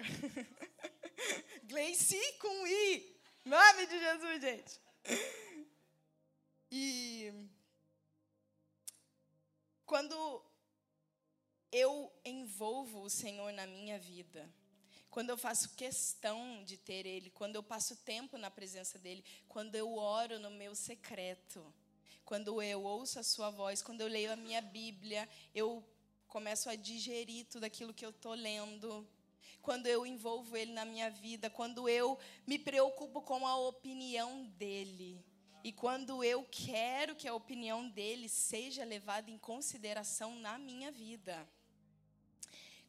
Gleici 1.66 2.22
com 2.40 2.68
I. 2.68 3.20
Nome 3.46 3.88
de 3.88 4.00
Jesus, 4.00 4.42
gente. 4.42 4.80
E 6.72 7.34
quando 9.86 10.46
eu 11.72 12.14
envolvo 12.24 13.02
o 13.02 13.10
Senhor 13.10 13.52
na 13.54 13.66
minha 13.66 13.98
vida, 13.98 14.48
quando 15.12 15.30
eu 15.30 15.38
faço 15.38 15.76
questão 15.76 16.64
de 16.64 16.78
ter 16.78 17.06
Ele, 17.06 17.30
quando 17.30 17.58
eu 17.58 17.62
passo 17.62 17.98
tempo 17.98 18.38
na 18.38 18.50
presença 18.50 18.98
dEle, 18.98 19.24
quando 19.50 19.76
eu 19.76 19.94
oro 19.94 20.40
no 20.40 20.50
meu 20.50 20.74
secreto, 20.74 21.62
quando 22.24 22.62
eu 22.62 22.82
ouço 22.82 23.20
a 23.20 23.24
Sua 23.24 23.50
voz, 23.50 23.82
quando 23.82 24.00
eu 24.00 24.08
leio 24.08 24.32
a 24.32 24.38
minha 24.38 24.62
Bíblia, 24.62 25.28
eu 25.54 25.84
começo 26.30 26.70
a 26.70 26.76
digerir 26.76 27.46
tudo 27.48 27.66
aquilo 27.66 27.94
que 27.94 28.06
eu 28.06 28.12
estou 28.12 28.34
lendo. 28.34 29.06
Quando 29.62 29.86
eu 29.86 30.06
envolvo 30.06 30.56
Ele 30.56 30.72
na 30.72 30.86
minha 30.86 31.12
vida, 31.12 31.50
quando 31.50 31.90
eu 31.90 32.18
me 32.48 32.58
preocupo 32.58 33.22
com 33.22 33.46
a 33.46 33.58
opinião 33.58 34.46
dEle. 34.58 35.22
E 35.62 35.74
quando 35.74 36.24
eu 36.24 36.48
quero 36.50 37.18
que 37.18 37.28
a 37.28 37.36
opinião 37.36 37.88
dele 37.90 38.30
seja 38.30 38.86
levada 38.86 39.30
em 39.30 39.38
consideração 39.38 40.34
na 40.36 40.58
minha 40.58 40.90
vida. 40.90 41.48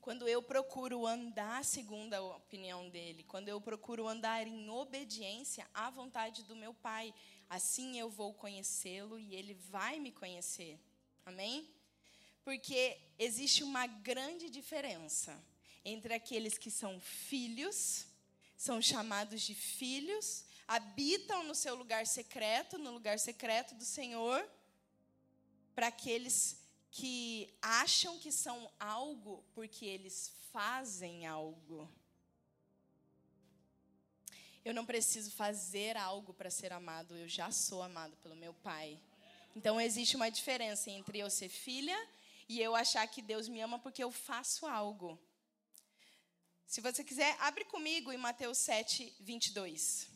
Quando 0.03 0.29
eu 0.29 0.43
procuro 0.43 1.07
andar 1.07 1.65
segundo 1.65 2.13
a 2.13 2.21
opinião 2.37 2.91
dele, 2.91 3.23
quando 3.23 3.49
eu 3.49 3.61
procuro 3.61 4.09
andar 4.09 4.45
em 4.49 4.69
obediência 4.69 5.65
à 5.73 5.91
vontade 5.91 6.43
do 6.43 6.57
meu 6.57 6.75
Pai, 6.75 7.15
assim 7.49 8.01
eu 8.01 8.11
vou 8.11 8.35
conhecê-lo 8.35 9.17
e 9.17 9.33
ele 9.33 9.55
vai 9.55 10.01
me 10.01 10.11
conhecer. 10.11 10.77
Amém? 11.25 11.73
Porque 12.45 12.99
existe 13.17 13.63
uma 13.63 13.87
grande 13.87 14.51
diferença 14.51 15.41
entre 15.85 16.13
aqueles 16.15 16.59
que 16.59 16.69
são 16.69 16.99
filhos, 16.99 18.05
são 18.57 18.83
chamados 18.83 19.41
de 19.43 19.55
filhos, 19.55 20.45
habitam 20.67 21.45
no 21.45 21.55
seu 21.55 21.77
lugar 21.77 22.09
secreto, 22.09 22.77
no 22.77 22.91
lugar 22.91 23.21
secreto 23.21 23.77
do 23.77 23.85
Senhor, 23.85 24.45
para 25.77 25.87
aqueles 25.87 26.62
que 26.93 27.49
acham 27.63 28.19
que 28.19 28.31
são 28.31 28.71
algo 28.79 29.43
porque 29.55 29.87
eles 29.87 30.31
fazem 30.53 31.27
algo. 31.27 31.91
Eu 34.63 34.75
não 34.75 34.85
preciso 34.85 35.31
fazer 35.31 35.97
algo 35.97 36.35
para 36.35 36.51
ser 36.51 36.71
amado, 36.71 37.17
eu 37.17 37.27
já 37.27 37.51
sou 37.51 37.83
amado 37.83 38.15
pelo 38.19 38.37
meu 38.37 38.53
Pai. 38.53 39.01
Então 39.57 39.81
existe 39.81 40.17
uma 40.17 40.31
diferença 40.31 40.91
entre 40.91 41.19
eu 41.19 41.31
ser 41.31 41.49
filha 41.49 41.99
e 42.47 42.61
eu 42.61 42.77
achar 42.77 43.07
que 43.09 43.23
Deus 43.23 43.49
me 43.49 43.63
ama 43.63 43.79
porque 43.79 44.05
eu 44.05 44.13
faço 44.13 44.67
algo. 44.67 45.19
Se 46.67 46.83
você 46.83 47.03
quiser, 47.03 47.35
abre 47.41 47.65
comigo 47.65 48.13
em 48.13 48.19
Mateus 48.19 48.59
7, 48.59 49.17
22. 49.19 50.12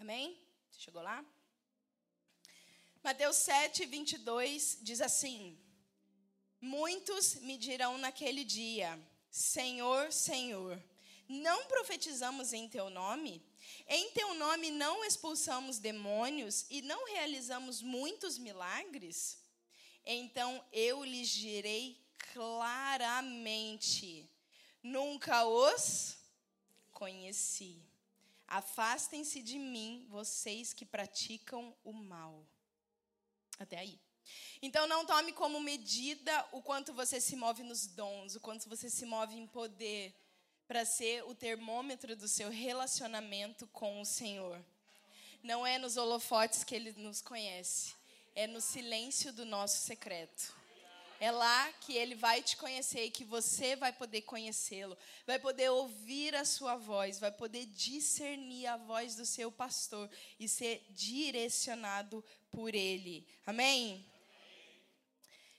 Amém? 0.00 0.38
Você 0.70 0.78
chegou 0.78 1.02
lá? 1.02 1.24
Mateus 3.02 3.34
7, 3.38 3.84
22 3.84 4.78
diz 4.80 5.00
assim: 5.00 5.58
Muitos 6.60 7.34
me 7.36 7.58
dirão 7.58 7.98
naquele 7.98 8.44
dia: 8.44 8.96
Senhor, 9.28 10.12
Senhor, 10.12 10.80
não 11.28 11.66
profetizamos 11.66 12.52
em 12.52 12.68
teu 12.68 12.88
nome? 12.90 13.44
Em 13.88 14.12
teu 14.12 14.34
nome 14.34 14.70
não 14.70 15.04
expulsamos 15.04 15.80
demônios 15.80 16.64
e 16.70 16.80
não 16.80 17.04
realizamos 17.06 17.82
muitos 17.82 18.38
milagres? 18.38 19.42
Então 20.06 20.64
eu 20.72 21.02
lhes 21.02 21.28
direi 21.28 22.00
claramente: 22.32 24.30
Nunca 24.80 25.44
os 25.44 26.16
conheci. 26.92 27.87
Afastem-se 28.48 29.42
de 29.42 29.58
mim, 29.58 30.06
vocês 30.08 30.72
que 30.72 30.86
praticam 30.86 31.76
o 31.84 31.92
mal. 31.92 32.44
Até 33.58 33.78
aí. 33.78 34.00
Então, 34.62 34.86
não 34.86 35.04
tome 35.04 35.32
como 35.32 35.60
medida 35.60 36.46
o 36.52 36.62
quanto 36.62 36.92
você 36.92 37.20
se 37.20 37.36
move 37.36 37.62
nos 37.62 37.86
dons, 37.86 38.34
o 38.34 38.40
quanto 38.40 38.68
você 38.68 38.88
se 38.88 39.04
move 39.04 39.36
em 39.36 39.46
poder, 39.46 40.14
para 40.66 40.84
ser 40.84 41.24
o 41.24 41.34
termômetro 41.34 42.16
do 42.16 42.26
seu 42.26 42.50
relacionamento 42.50 43.66
com 43.68 44.00
o 44.00 44.04
Senhor. 44.04 44.62
Não 45.42 45.66
é 45.66 45.78
nos 45.78 45.96
holofotes 45.96 46.64
que 46.64 46.74
ele 46.74 46.92
nos 46.92 47.20
conhece, 47.20 47.94
é 48.34 48.46
no 48.46 48.60
silêncio 48.60 49.32
do 49.32 49.44
nosso 49.44 49.78
secreto. 49.78 50.57
É 51.20 51.32
lá 51.32 51.72
que 51.74 51.96
ele 51.96 52.14
vai 52.14 52.42
te 52.42 52.56
conhecer 52.56 53.04
e 53.04 53.10
que 53.10 53.24
você 53.24 53.74
vai 53.74 53.92
poder 53.92 54.22
conhecê-lo, 54.22 54.96
vai 55.26 55.38
poder 55.38 55.68
ouvir 55.70 56.34
a 56.36 56.44
sua 56.44 56.76
voz, 56.76 57.18
vai 57.18 57.32
poder 57.32 57.66
discernir 57.66 58.66
a 58.66 58.76
voz 58.76 59.16
do 59.16 59.26
seu 59.26 59.50
pastor 59.50 60.08
e 60.38 60.48
ser 60.48 60.86
direcionado 60.90 62.24
por 62.52 62.72
ele. 62.72 63.26
Amém? 63.44 64.06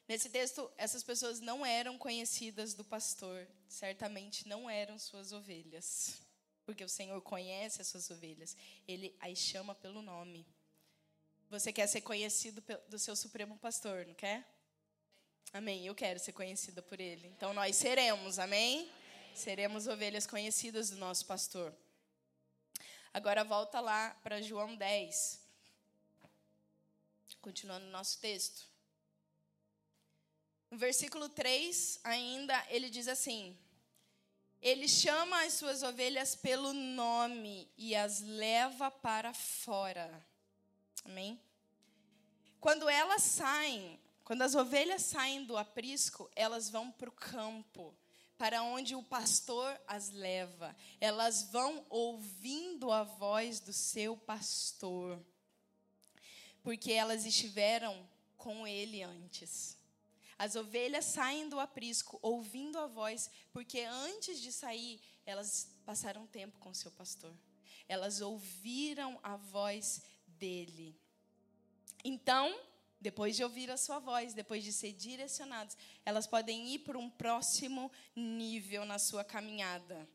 Nesse 0.08 0.30
texto, 0.30 0.72
essas 0.78 1.04
pessoas 1.04 1.40
não 1.40 1.66
eram 1.66 1.98
conhecidas 1.98 2.74
do 2.74 2.84
pastor, 2.84 3.46
certamente 3.68 4.48
não 4.48 4.70
eram 4.70 4.98
suas 4.98 5.32
ovelhas, 5.34 6.22
porque 6.66 6.84
o 6.84 6.90
Senhor 6.90 7.22
conhece 7.22 7.82
as 7.82 7.88
suas 7.88 8.10
ovelhas, 8.10 8.56
ele 8.88 9.16
as 9.20 9.38
chama 9.38 9.76
pelo 9.76 10.02
nome. 10.02 10.48
Você 11.50 11.74
quer 11.74 11.86
ser 11.86 12.02
conhecido 12.02 12.64
do 12.88 12.98
seu 12.98 13.16
supremo 13.16 13.58
pastor, 13.58 14.06
não 14.08 14.16
quer? 14.16 14.59
Amém. 15.52 15.86
Eu 15.86 15.96
quero 15.96 16.20
ser 16.20 16.32
conhecida 16.32 16.82
por 16.82 17.00
Ele. 17.00 17.28
Então 17.36 17.54
nós 17.54 17.76
seremos, 17.76 18.38
amém? 18.38 18.82
amém? 18.82 18.92
Seremos 19.34 19.88
ovelhas 19.88 20.28
conhecidas 20.28 20.92
do 20.92 20.98
nosso 20.98 21.26
pastor. 21.26 21.74
Agora 23.12 23.44
volta 23.44 23.80
lá 23.80 24.12
para 24.22 24.42
João 24.42 24.76
10. 24.76 25.42
Continuando 27.42 27.88
o 27.88 27.90
nosso 27.90 28.20
texto. 28.20 28.68
No 30.70 30.78
versículo 30.78 31.28
3, 31.28 32.00
ainda, 32.04 32.66
ele 32.70 32.88
diz 32.88 33.08
assim: 33.08 33.58
Ele 34.62 34.88
chama 34.88 35.44
as 35.44 35.54
suas 35.54 35.82
ovelhas 35.82 36.36
pelo 36.36 36.74
nome 36.74 37.68
e 37.76 37.96
as 37.96 38.22
leva 38.22 38.92
para 38.92 39.34
fora. 39.34 40.24
Amém? 41.04 41.42
Quando 42.60 42.88
elas 42.88 43.24
saem, 43.24 44.00
quando 44.30 44.44
as 44.44 44.54
ovelhas 44.54 45.02
saem 45.02 45.44
do 45.44 45.58
aprisco, 45.58 46.30
elas 46.36 46.70
vão 46.70 46.92
para 46.92 47.10
o 47.10 47.12
campo, 47.12 47.98
para 48.38 48.62
onde 48.62 48.94
o 48.94 49.02
pastor 49.02 49.76
as 49.88 50.12
leva. 50.12 50.76
Elas 51.02 51.50
vão 51.52 51.84
ouvindo 51.90 52.92
a 52.92 53.02
voz 53.02 53.60
do 53.60 53.74
seu 53.74 54.16
pastor, 54.16 55.20
porque 56.62 56.92
elas 56.92 57.26
estiveram 57.26 58.08
com 58.38 58.68
ele 58.68 59.02
antes. 59.02 59.76
As 60.38 60.56
ovelhas 60.56 61.06
saem 61.06 61.50
do 61.50 61.60
aprisco 61.60 62.20
ouvindo 62.22 62.78
a 62.78 62.86
voz, 62.86 63.32
porque 63.52 63.80
antes 63.80 64.40
de 64.40 64.52
sair, 64.52 65.02
elas 65.26 65.72
passaram 65.88 66.28
tempo 66.28 66.60
com 66.60 66.72
seu 66.72 66.92
pastor. 66.92 67.36
Elas 67.88 68.22
ouviram 68.22 69.20
a 69.24 69.38
voz 69.38 70.04
dele. 70.28 70.96
Então, 72.06 72.56
depois 73.02 73.36
de 73.36 73.44
ouvir 73.44 73.72
a 73.72 73.78
sua 73.78 74.00
voz, 74.00 74.34
depois 74.34 74.64
de 74.64 74.74
ser 74.74 74.94
direcionados, 74.94 75.78
elas 76.06 76.28
podem 76.28 76.68
ir 76.74 76.80
para 76.80 76.98
um 76.98 77.10
próximo 77.10 77.92
nível 78.16 78.86
na 78.86 79.00
sua 79.00 79.24
caminhada. 79.24 80.08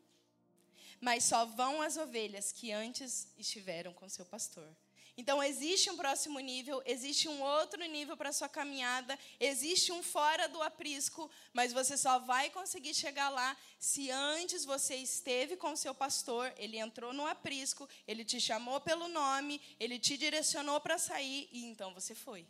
Mas 1.01 1.23
só 1.23 1.45
vão 1.45 1.81
as 1.81 1.97
ovelhas 1.97 2.51
que 2.51 2.71
antes 2.71 3.27
estiveram 3.37 3.93
com 3.93 4.07
seu 4.07 4.25
pastor. 4.25 4.75
Então, 5.17 5.41
existe 5.41 5.89
um 5.89 5.95
próximo 5.95 6.39
nível, 6.39 6.81
existe 6.85 7.29
um 7.29 7.41
outro 7.41 7.83
nível 7.85 8.17
para 8.17 8.33
sua 8.33 8.49
caminhada, 8.49 9.17
existe 9.39 9.93
um 9.93 10.03
fora 10.03 10.49
do 10.49 10.61
aprisco, 10.61 11.31
mas 11.53 11.71
você 11.71 11.95
só 11.95 12.19
vai 12.19 12.49
conseguir 12.49 12.93
chegar 12.93 13.29
lá 13.29 13.55
se 13.79 14.11
antes 14.11 14.65
você 14.65 14.95
esteve 14.95 15.55
com 15.55 15.73
seu 15.73 15.95
pastor, 15.95 16.53
ele 16.57 16.77
entrou 16.77 17.13
no 17.13 17.25
aprisco, 17.25 17.87
ele 18.05 18.25
te 18.25 18.41
chamou 18.41 18.81
pelo 18.81 19.07
nome, 19.07 19.61
ele 19.79 19.97
te 19.97 20.17
direcionou 20.17 20.81
para 20.81 20.97
sair 20.97 21.47
e 21.49 21.63
então 21.63 21.93
você 21.93 22.13
foi. 22.13 22.45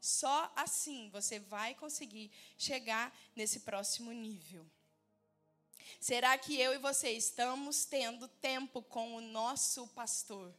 Só 0.00 0.52
assim 0.54 1.10
você 1.10 1.38
vai 1.38 1.74
conseguir 1.74 2.30
chegar 2.56 3.16
nesse 3.34 3.60
próximo 3.60 4.12
nível. 4.12 4.66
Será 6.00 6.36
que 6.38 6.58
eu 6.60 6.74
e 6.74 6.78
você 6.78 7.10
estamos 7.10 7.84
tendo 7.84 8.28
tempo 8.28 8.82
com 8.82 9.16
o 9.16 9.20
nosso 9.20 9.86
pastor? 9.88 10.54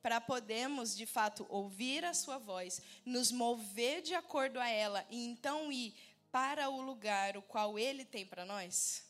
Para 0.00 0.20
podermos, 0.20 0.96
de 0.96 1.04
fato, 1.04 1.46
ouvir 1.50 2.04
a 2.04 2.14
sua 2.14 2.38
voz, 2.38 2.80
nos 3.04 3.30
mover 3.30 4.00
de 4.00 4.14
acordo 4.14 4.58
a 4.58 4.68
ela 4.68 5.06
e 5.10 5.26
então 5.26 5.70
ir 5.70 5.94
para 6.32 6.70
o 6.70 6.80
lugar 6.80 7.36
o 7.36 7.42
qual 7.42 7.78
ele 7.78 8.04
tem 8.04 8.24
para 8.24 8.46
nós? 8.46 9.04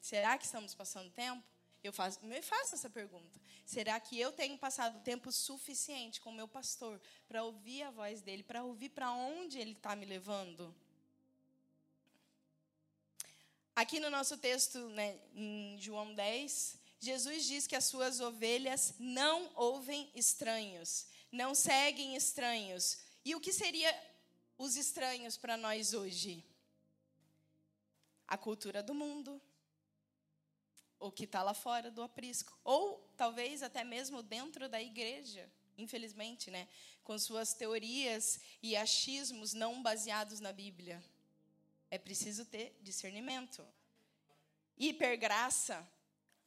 Será 0.00 0.38
que 0.38 0.44
estamos 0.44 0.74
passando 0.74 1.10
tempo? 1.10 1.42
Eu 1.82 1.92
faço, 1.92 2.24
me 2.24 2.40
faço 2.40 2.74
essa 2.74 2.88
pergunta. 2.88 3.40
Será 3.64 3.98
que 3.98 4.20
eu 4.20 4.30
tenho 4.30 4.58
passado 4.58 5.02
tempo 5.02 5.32
suficiente 5.32 6.20
com 6.20 6.30
o 6.30 6.34
meu 6.34 6.46
pastor 6.46 7.00
para 7.26 7.42
ouvir 7.42 7.82
a 7.82 7.90
voz 7.90 8.20
dele, 8.20 8.42
para 8.42 8.62
ouvir 8.62 8.90
para 8.90 9.10
onde 9.12 9.58
ele 9.58 9.72
está 9.72 9.96
me 9.96 10.04
levando? 10.04 10.74
Aqui 13.74 13.98
no 13.98 14.10
nosso 14.10 14.36
texto, 14.36 14.78
né, 14.90 15.18
em 15.34 15.76
João 15.80 16.14
10, 16.14 16.78
Jesus 17.00 17.44
diz 17.44 17.66
que 17.66 17.74
as 17.74 17.84
suas 17.84 18.20
ovelhas 18.20 18.94
não 18.98 19.50
ouvem 19.56 20.10
estranhos, 20.14 21.06
não 21.32 21.54
seguem 21.54 22.14
estranhos. 22.14 22.98
E 23.24 23.34
o 23.34 23.40
que 23.40 23.52
seria 23.52 23.92
os 24.56 24.76
estranhos 24.76 25.36
para 25.36 25.56
nós 25.56 25.92
hoje? 25.92 26.44
A 28.28 28.38
cultura 28.38 28.82
do 28.82 28.94
mundo, 28.94 29.40
o 30.98 31.10
que 31.10 31.24
está 31.24 31.42
lá 31.42 31.54
fora 31.54 31.90
do 31.90 32.02
aprisco, 32.02 32.58
ou 32.64 33.12
talvez 33.16 33.62
até 33.62 33.84
mesmo 33.84 34.22
dentro 34.22 34.68
da 34.68 34.80
igreja, 34.80 35.50
infelizmente, 35.76 36.50
né, 36.50 36.68
com 37.02 37.18
suas 37.18 37.52
teorias 37.52 38.40
e 38.62 38.76
achismos 38.76 39.52
não 39.52 39.82
baseados 39.82 40.40
na 40.40 40.52
Bíblia. 40.52 41.02
É 41.90 41.98
preciso 41.98 42.44
ter 42.44 42.76
discernimento. 42.82 43.66
Hipergraça. 44.76 45.86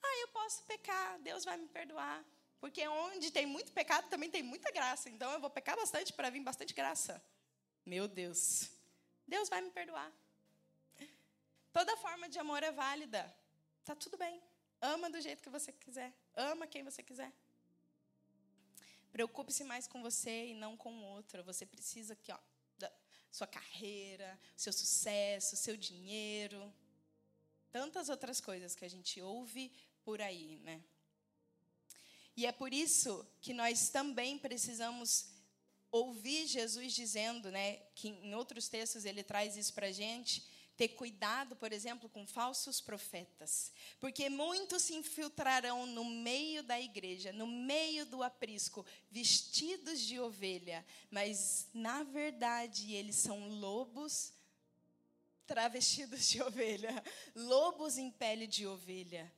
Ah, 0.01 0.17
eu 0.21 0.27
posso 0.29 0.63
pecar, 0.63 1.19
Deus 1.19 1.45
vai 1.45 1.57
me 1.57 1.67
perdoar. 1.67 2.25
Porque 2.59 2.87
onde 2.87 3.31
tem 3.31 3.45
muito 3.45 3.71
pecado 3.71 4.09
também 4.09 4.29
tem 4.29 4.41
muita 4.41 4.71
graça. 4.71 5.09
Então 5.09 5.31
eu 5.31 5.39
vou 5.39 5.49
pecar 5.49 5.75
bastante 5.75 6.11
para 6.11 6.29
vir 6.29 6.41
bastante 6.41 6.73
graça. 6.73 7.23
Meu 7.85 8.07
Deus. 8.07 8.69
Deus 9.27 9.47
vai 9.47 9.61
me 9.61 9.69
perdoar. 9.69 10.11
Toda 11.71 11.95
forma 11.97 12.27
de 12.27 12.39
amor 12.39 12.63
é 12.63 12.71
válida. 12.71 13.33
Tá 13.87 13.95
tudo 13.95 14.17
bem. 14.17 14.43
Ama 14.81 15.09
do 15.09 15.21
jeito 15.21 15.41
que 15.41 15.49
você 15.49 15.71
quiser. 15.71 16.13
Ama 16.35 16.67
quem 16.67 16.83
você 16.83 17.01
quiser. 17.01 17.31
Preocupe-se 19.13 19.63
mais 19.63 19.87
com 19.87 20.01
você 20.01 20.47
e 20.47 20.53
não 20.53 20.75
com 20.75 20.93
o 20.93 21.03
outro. 21.15 21.41
Você 21.45 21.65
precisa 21.65 22.11
aqui, 22.11 22.29
ó, 22.29 22.37
sua 23.31 23.47
carreira, 23.47 24.37
seu 24.57 24.73
sucesso, 24.73 25.55
seu 25.55 25.77
dinheiro, 25.77 26.61
tantas 27.71 28.09
outras 28.09 28.41
coisas 28.41 28.75
que 28.75 28.83
a 28.83 28.89
gente 28.89 29.21
ouve 29.21 29.71
por 30.03 30.21
aí, 30.21 30.57
né? 30.57 30.83
E 32.35 32.45
é 32.45 32.51
por 32.51 32.73
isso 32.73 33.25
que 33.39 33.53
nós 33.53 33.89
também 33.89 34.37
precisamos 34.37 35.29
ouvir 35.89 36.45
Jesus 36.45 36.91
dizendo, 36.93 37.49
né, 37.49 37.77
que 37.95 38.09
em 38.09 38.35
outros 38.35 38.67
textos 38.67 39.05
ele 39.05 39.23
traz 39.23 39.55
isso 39.55 39.73
para 39.73 39.87
a 39.87 39.93
gente, 39.93 40.45
ter 40.77 40.89
cuidado, 40.89 41.55
por 41.55 41.73
exemplo, 41.73 42.07
com 42.07 42.27
falsos 42.27 42.79
profetas, 42.79 43.71
porque 43.99 44.29
muitos 44.29 44.83
se 44.83 44.93
infiltrarão 44.93 45.87
no 45.87 46.05
meio 46.05 46.61
da 46.61 46.79
igreja, 46.79 47.33
no 47.33 47.47
meio 47.47 48.05
do 48.05 48.21
aprisco, 48.21 48.85
vestidos 49.09 49.99
de 50.01 50.19
ovelha, 50.19 50.85
mas 51.09 51.67
na 51.73 52.03
verdade 52.03 52.93
eles 52.93 53.15
são 53.15 53.49
lobos 53.49 54.31
travestidos 55.47 56.29
de 56.29 56.43
ovelha, 56.43 57.03
lobos 57.35 57.97
em 57.97 58.11
pele 58.11 58.45
de 58.45 58.67
ovelha. 58.67 59.31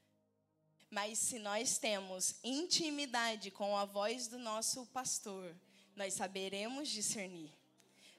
Mas 0.90 1.20
se 1.20 1.40
nós 1.40 1.78
temos 1.78 2.36
intimidade 2.44 3.50
com 3.52 3.78
a 3.78 3.86
voz 3.86 4.28
do 4.28 4.40
nosso 4.40 4.86
pastor, 4.88 5.56
nós 5.96 6.16
saberemos 6.16 6.90
discernir. 6.90 7.54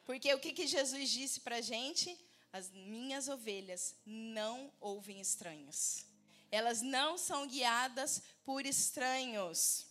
Porque 0.06 0.32
o 0.32 0.40
que, 0.40 0.52
que 0.52 0.66
Jesus 0.66 1.10
disse 1.10 1.40
para 1.40 1.56
a 1.56 1.60
gente? 1.60 2.16
As 2.52 2.70
minhas 2.70 3.28
ovelhas 3.28 3.94
não 4.04 4.72
ouvem 4.80 5.20
estranhos. 5.20 6.04
Elas 6.50 6.82
não 6.82 7.16
são 7.16 7.46
guiadas 7.46 8.22
por 8.44 8.66
estranhos. 8.66 9.86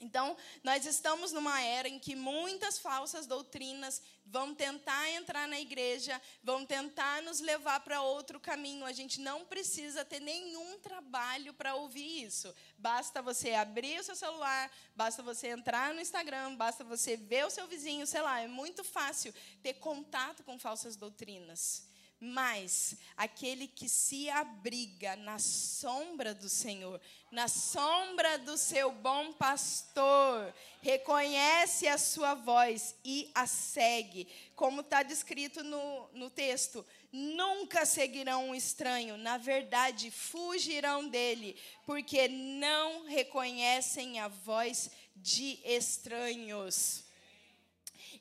Então, 0.00 0.36
nós 0.62 0.86
estamos 0.86 1.32
numa 1.32 1.60
era 1.62 1.88
em 1.88 1.98
que 1.98 2.14
muitas 2.14 2.78
falsas 2.78 3.26
doutrinas 3.26 4.02
vão 4.26 4.54
tentar 4.54 5.10
entrar 5.10 5.46
na 5.46 5.60
igreja, 5.60 6.20
vão 6.42 6.64
tentar 6.64 7.22
nos 7.22 7.40
levar 7.40 7.80
para 7.80 8.02
outro 8.02 8.40
caminho. 8.40 8.84
A 8.84 8.92
gente 8.92 9.20
não 9.20 9.44
precisa 9.44 10.04
ter 10.04 10.20
nenhum 10.20 10.78
trabalho 10.78 11.54
para 11.54 11.74
ouvir 11.74 12.24
isso. 12.24 12.54
Basta 12.76 13.22
você 13.22 13.52
abrir 13.52 14.00
o 14.00 14.04
seu 14.04 14.16
celular, 14.16 14.70
basta 14.94 15.22
você 15.22 15.48
entrar 15.48 15.94
no 15.94 16.00
Instagram, 16.00 16.56
basta 16.56 16.82
você 16.82 17.16
ver 17.16 17.46
o 17.46 17.50
seu 17.50 17.66
vizinho, 17.66 18.06
sei 18.06 18.22
lá, 18.22 18.40
é 18.40 18.48
muito 18.48 18.82
fácil 18.82 19.32
ter 19.62 19.74
contato 19.74 20.42
com 20.42 20.58
falsas 20.58 20.96
doutrinas. 20.96 21.93
Mas 22.20 22.96
aquele 23.16 23.66
que 23.68 23.88
se 23.88 24.30
abriga 24.30 25.14
na 25.16 25.38
sombra 25.38 26.32
do 26.32 26.48
Senhor, 26.48 27.00
na 27.30 27.48
sombra 27.48 28.38
do 28.38 28.56
seu 28.56 28.92
bom 28.92 29.32
pastor, 29.32 30.54
reconhece 30.80 31.86
a 31.86 31.98
sua 31.98 32.34
voz 32.34 32.94
e 33.04 33.30
a 33.34 33.46
segue, 33.46 34.26
como 34.54 34.80
está 34.80 35.02
descrito 35.02 35.62
no, 35.62 36.08
no 36.14 36.30
texto. 36.30 36.84
Nunca 37.12 37.84
seguirão 37.84 38.48
um 38.48 38.54
estranho, 38.54 39.16
na 39.16 39.36
verdade, 39.36 40.10
fugirão 40.10 41.08
dele, 41.08 41.56
porque 41.84 42.28
não 42.28 43.04
reconhecem 43.04 44.18
a 44.18 44.28
voz 44.28 44.90
de 45.16 45.60
estranhos 45.64 47.03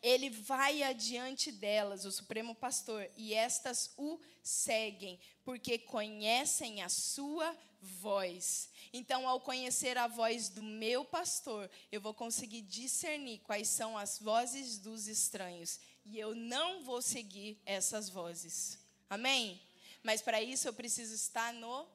ele 0.01 0.29
vai 0.29 0.83
adiante 0.83 1.51
delas, 1.51 2.05
o 2.05 2.11
Supremo 2.11 2.53
Pastor, 2.55 3.09
e 3.17 3.33
estas 3.33 3.93
o 3.97 4.19
seguem, 4.41 5.19
porque 5.43 5.77
conhecem 5.77 6.81
a 6.81 6.89
sua 6.89 7.57
voz. 7.81 8.69
Então, 8.91 9.27
ao 9.27 9.41
conhecer 9.41 9.97
a 9.97 10.07
voz 10.07 10.49
do 10.49 10.63
meu 10.63 11.03
pastor, 11.03 11.69
eu 11.91 11.99
vou 11.99 12.13
conseguir 12.13 12.61
discernir 12.61 13.39
quais 13.39 13.67
são 13.67 13.97
as 13.97 14.19
vozes 14.19 14.77
dos 14.77 15.07
estranhos, 15.07 15.79
e 16.05 16.19
eu 16.19 16.35
não 16.35 16.83
vou 16.83 17.01
seguir 17.01 17.59
essas 17.65 18.09
vozes. 18.09 18.77
Amém? 19.09 19.61
Mas 20.01 20.21
para 20.21 20.41
isso 20.41 20.67
eu 20.67 20.73
preciso 20.73 21.13
estar 21.13 21.53
no 21.53 21.87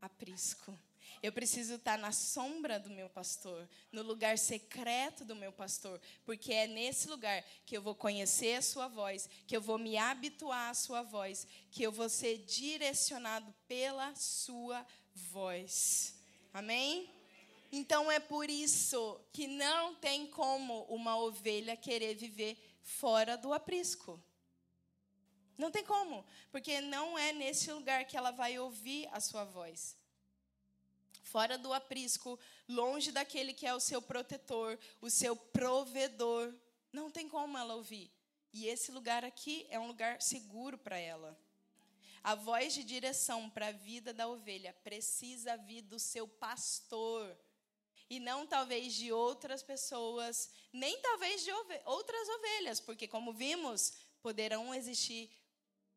aprisco. 0.00 0.78
Eu 1.22 1.32
preciso 1.32 1.74
estar 1.74 1.98
na 1.98 2.12
sombra 2.12 2.78
do 2.78 2.90
meu 2.90 3.08
pastor, 3.08 3.68
no 3.90 4.02
lugar 4.02 4.38
secreto 4.38 5.24
do 5.24 5.34
meu 5.34 5.52
pastor, 5.52 6.00
porque 6.24 6.52
é 6.52 6.66
nesse 6.66 7.08
lugar 7.08 7.44
que 7.66 7.76
eu 7.76 7.82
vou 7.82 7.94
conhecer 7.94 8.54
a 8.54 8.62
sua 8.62 8.86
voz, 8.86 9.28
que 9.46 9.56
eu 9.56 9.60
vou 9.60 9.78
me 9.78 9.96
habituar 9.96 10.70
à 10.70 10.74
sua 10.74 11.02
voz, 11.02 11.46
que 11.70 11.82
eu 11.82 11.90
vou 11.90 12.08
ser 12.08 12.38
direcionado 12.38 13.52
pela 13.66 14.14
sua 14.14 14.86
voz. 15.12 16.14
Amém? 16.54 17.10
Então 17.72 18.10
é 18.10 18.20
por 18.20 18.48
isso 18.48 19.20
que 19.32 19.46
não 19.46 19.96
tem 19.96 20.26
como 20.28 20.84
uma 20.84 21.18
ovelha 21.18 21.76
querer 21.76 22.14
viver 22.14 22.56
fora 22.82 23.36
do 23.36 23.52
aprisco. 23.52 24.22
Não 25.58 25.72
tem 25.72 25.84
como, 25.84 26.24
porque 26.52 26.80
não 26.80 27.18
é 27.18 27.32
nesse 27.32 27.72
lugar 27.72 28.04
que 28.04 28.16
ela 28.16 28.30
vai 28.30 28.56
ouvir 28.60 29.08
a 29.10 29.18
sua 29.18 29.44
voz 29.44 29.97
fora 31.30 31.58
do 31.58 31.72
aprisco, 31.72 32.38
longe 32.68 33.12
daquele 33.12 33.52
que 33.52 33.66
é 33.66 33.74
o 33.74 33.80
seu 33.80 34.00
protetor, 34.00 34.78
o 35.00 35.10
seu 35.10 35.36
provedor. 35.36 36.54
Não 36.92 37.10
tem 37.10 37.28
como 37.28 37.56
ela 37.56 37.74
ouvir. 37.74 38.10
E 38.52 38.66
esse 38.66 38.90
lugar 38.90 39.24
aqui 39.24 39.66
é 39.68 39.78
um 39.78 39.86
lugar 39.86 40.22
seguro 40.22 40.78
para 40.78 40.98
ela. 40.98 41.38
A 42.22 42.34
voz 42.34 42.74
de 42.74 42.82
direção 42.82 43.48
para 43.50 43.68
a 43.68 43.72
vida 43.72 44.12
da 44.12 44.26
ovelha 44.26 44.72
precisa 44.82 45.56
vir 45.56 45.82
do 45.82 45.98
seu 45.98 46.26
pastor. 46.26 47.36
E 48.10 48.18
não 48.18 48.46
talvez 48.46 48.94
de 48.94 49.12
outras 49.12 49.62
pessoas, 49.62 50.50
nem 50.72 50.98
talvez 51.00 51.44
de 51.44 51.52
outras 51.84 52.28
ovelhas, 52.28 52.80
porque, 52.80 53.06
como 53.06 53.34
vimos, 53.34 53.92
poderão 54.22 54.74
existir 54.74 55.30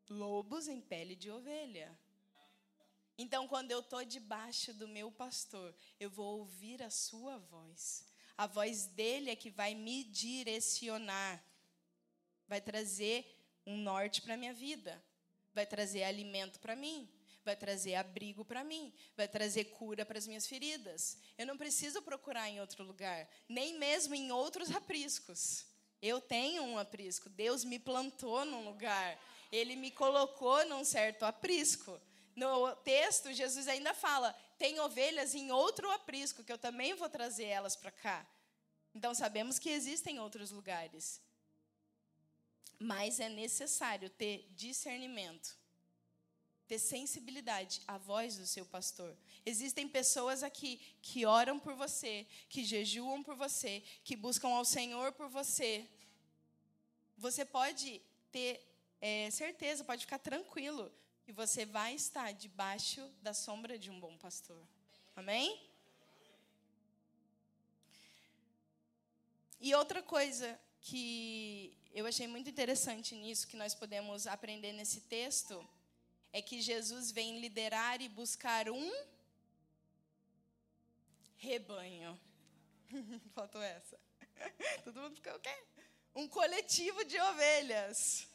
lobos 0.09 0.67
em 0.67 0.81
pele 0.81 1.15
de 1.15 1.31
ovelha. 1.31 1.97
Então, 3.21 3.47
quando 3.47 3.69
eu 3.69 3.81
estou 3.81 4.03
debaixo 4.03 4.73
do 4.73 4.87
meu 4.87 5.11
pastor, 5.11 5.75
eu 5.99 6.09
vou 6.09 6.39
ouvir 6.39 6.81
a 6.81 6.89
sua 6.89 7.37
voz. 7.37 8.03
A 8.35 8.47
voz 8.47 8.87
dele 8.87 9.29
é 9.29 9.35
que 9.35 9.51
vai 9.51 9.75
me 9.75 10.03
direcionar, 10.05 11.39
vai 12.47 12.59
trazer 12.59 13.23
um 13.63 13.77
norte 13.77 14.23
para 14.23 14.33
a 14.33 14.37
minha 14.37 14.55
vida, 14.55 14.99
vai 15.53 15.67
trazer 15.67 16.01
alimento 16.01 16.59
para 16.59 16.75
mim, 16.75 17.07
vai 17.45 17.55
trazer 17.55 17.93
abrigo 17.93 18.43
para 18.43 18.63
mim, 18.63 18.91
vai 19.15 19.27
trazer 19.27 19.65
cura 19.65 20.03
para 20.03 20.17
as 20.17 20.25
minhas 20.25 20.47
feridas. 20.47 21.19
Eu 21.37 21.45
não 21.45 21.59
preciso 21.59 22.01
procurar 22.01 22.49
em 22.49 22.59
outro 22.59 22.83
lugar, 22.83 23.29
nem 23.47 23.77
mesmo 23.77 24.15
em 24.15 24.31
outros 24.31 24.71
apriscos. 24.71 25.67
Eu 26.01 26.19
tenho 26.19 26.63
um 26.63 26.79
aprisco, 26.79 27.29
Deus 27.29 27.63
me 27.63 27.77
plantou 27.77 28.43
num 28.45 28.65
lugar, 28.65 29.23
Ele 29.51 29.75
me 29.75 29.91
colocou 29.91 30.65
num 30.65 30.83
certo 30.83 31.21
aprisco. 31.21 32.01
No 32.35 32.75
texto, 32.77 33.33
Jesus 33.33 33.67
ainda 33.67 33.93
fala: 33.93 34.33
tem 34.57 34.79
ovelhas 34.79 35.35
em 35.35 35.51
outro 35.51 35.89
aprisco, 35.91 36.43
que 36.43 36.51
eu 36.51 36.57
também 36.57 36.93
vou 36.93 37.09
trazer 37.09 37.45
elas 37.45 37.75
para 37.75 37.91
cá. 37.91 38.25
Então, 38.93 39.13
sabemos 39.13 39.57
que 39.57 39.69
existem 39.69 40.19
outros 40.19 40.51
lugares. 40.51 41.21
Mas 42.79 43.19
é 43.19 43.29
necessário 43.29 44.09
ter 44.09 44.47
discernimento, 44.55 45.55
ter 46.67 46.79
sensibilidade 46.79 47.81
à 47.87 47.97
voz 47.97 48.37
do 48.37 48.47
seu 48.47 48.65
pastor. 48.65 49.15
Existem 49.45 49.87
pessoas 49.87 50.41
aqui 50.41 50.81
que 51.01 51.25
oram 51.25 51.59
por 51.59 51.75
você, 51.75 52.25
que 52.49 52.63
jejuam 52.63 53.21
por 53.21 53.35
você, 53.35 53.83
que 54.03 54.15
buscam 54.15 54.49
ao 54.49 54.65
Senhor 54.65 55.11
por 55.11 55.29
você. 55.29 55.87
Você 57.17 57.45
pode 57.45 58.01
ter 58.31 58.67
é, 58.99 59.29
certeza, 59.29 59.83
pode 59.83 60.05
ficar 60.05 60.19
tranquilo 60.19 60.91
que 61.23 61.31
você 61.31 61.65
vai 61.65 61.93
estar 61.93 62.31
debaixo 62.33 63.07
da 63.21 63.33
sombra 63.33 63.77
de 63.77 63.89
um 63.89 63.99
bom 63.99 64.17
pastor. 64.17 64.61
Amém? 65.15 65.59
E 69.59 69.75
outra 69.75 70.01
coisa 70.01 70.59
que 70.81 71.77
eu 71.93 72.05
achei 72.07 72.27
muito 72.27 72.49
interessante 72.49 73.13
nisso, 73.15 73.47
que 73.47 73.55
nós 73.55 73.75
podemos 73.75 74.25
aprender 74.25 74.71
nesse 74.71 75.01
texto, 75.01 75.67
é 76.33 76.41
que 76.41 76.61
Jesus 76.61 77.11
vem 77.11 77.39
liderar 77.39 78.01
e 78.01 78.09
buscar 78.09 78.69
um 78.69 78.91
rebanho. 81.37 82.19
Faltou 83.35 83.61
essa. 83.61 83.99
Todo 84.83 85.01
mundo 85.01 85.15
ficou 85.15 85.35
o 85.35 85.39
quê? 85.39 85.55
Um 86.15 86.27
coletivo 86.27 87.03
de 87.05 87.19
ovelhas. 87.19 88.27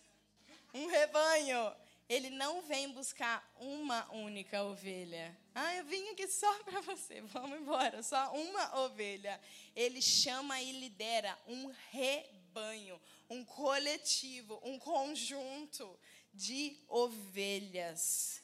Um 0.73 0.87
rebanho. 0.87 1.75
Ele 2.09 2.31
não 2.31 2.63
vem 2.63 2.93
buscar 2.93 3.49
uma 3.59 4.09
única 4.13 4.63
ovelha. 4.63 5.37
Ah, 5.55 5.75
eu 5.75 5.85
vim 5.85 6.09
aqui 6.11 6.29
só 6.29 6.53
para 6.63 6.81
você. 6.83 7.21
Vamos 7.23 7.59
embora. 7.61 8.03
Só 8.03 8.33
uma 8.33 8.81
ovelha. 8.85 9.41
Ele 9.75 10.01
chama 10.01 10.61
e 10.61 10.73
lidera 10.73 11.37
um 11.49 11.73
rebanho, 11.91 13.01
um 13.29 13.45
coletivo, 13.45 14.61
um 14.63 14.79
conjunto 14.79 15.99
de 16.33 16.79
ovelhas. 16.89 18.43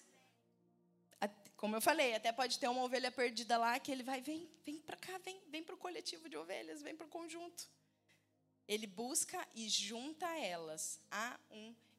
Como 1.62 1.76
eu 1.76 1.80
falei, 1.80 2.12
até 2.12 2.32
pode 2.32 2.58
ter 2.58 2.66
uma 2.66 2.82
ovelha 2.82 3.12
perdida 3.12 3.56
lá 3.56 3.78
que 3.78 3.92
ele 3.92 4.02
vai, 4.02 4.20
vem, 4.20 4.50
vem 4.64 4.80
para 4.80 4.96
cá, 4.96 5.16
vem, 5.18 5.40
vem 5.46 5.62
para 5.62 5.76
o 5.76 5.78
coletivo 5.78 6.28
de 6.28 6.36
ovelhas, 6.36 6.82
vem 6.82 6.96
para 6.96 7.06
o 7.06 7.08
conjunto. 7.08 7.70
Ele 8.66 8.84
busca 8.84 9.46
e 9.54 9.68
junta 9.68 10.26
elas 10.36 10.98
a 11.08 11.38
um 11.52 11.56
rebanho. 11.62 11.91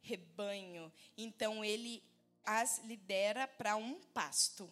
Então 1.17 1.63
ele 1.63 2.03
as 2.45 2.79
lidera 2.79 3.47
para 3.47 3.75
um 3.75 3.99
pasto. 4.13 4.71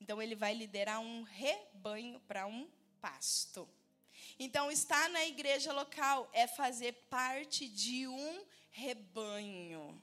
Então 0.00 0.20
ele 0.20 0.34
vai 0.34 0.52
liderar 0.54 1.00
um 1.00 1.22
rebanho 1.22 2.20
para 2.20 2.46
um 2.46 2.68
pasto. 3.00 3.68
Então 4.38 4.70
estar 4.70 5.08
na 5.10 5.24
igreja 5.24 5.72
local 5.72 6.28
é 6.32 6.46
fazer 6.46 6.92
parte 7.08 7.68
de 7.68 8.08
um 8.08 8.44
rebanho 8.70 10.02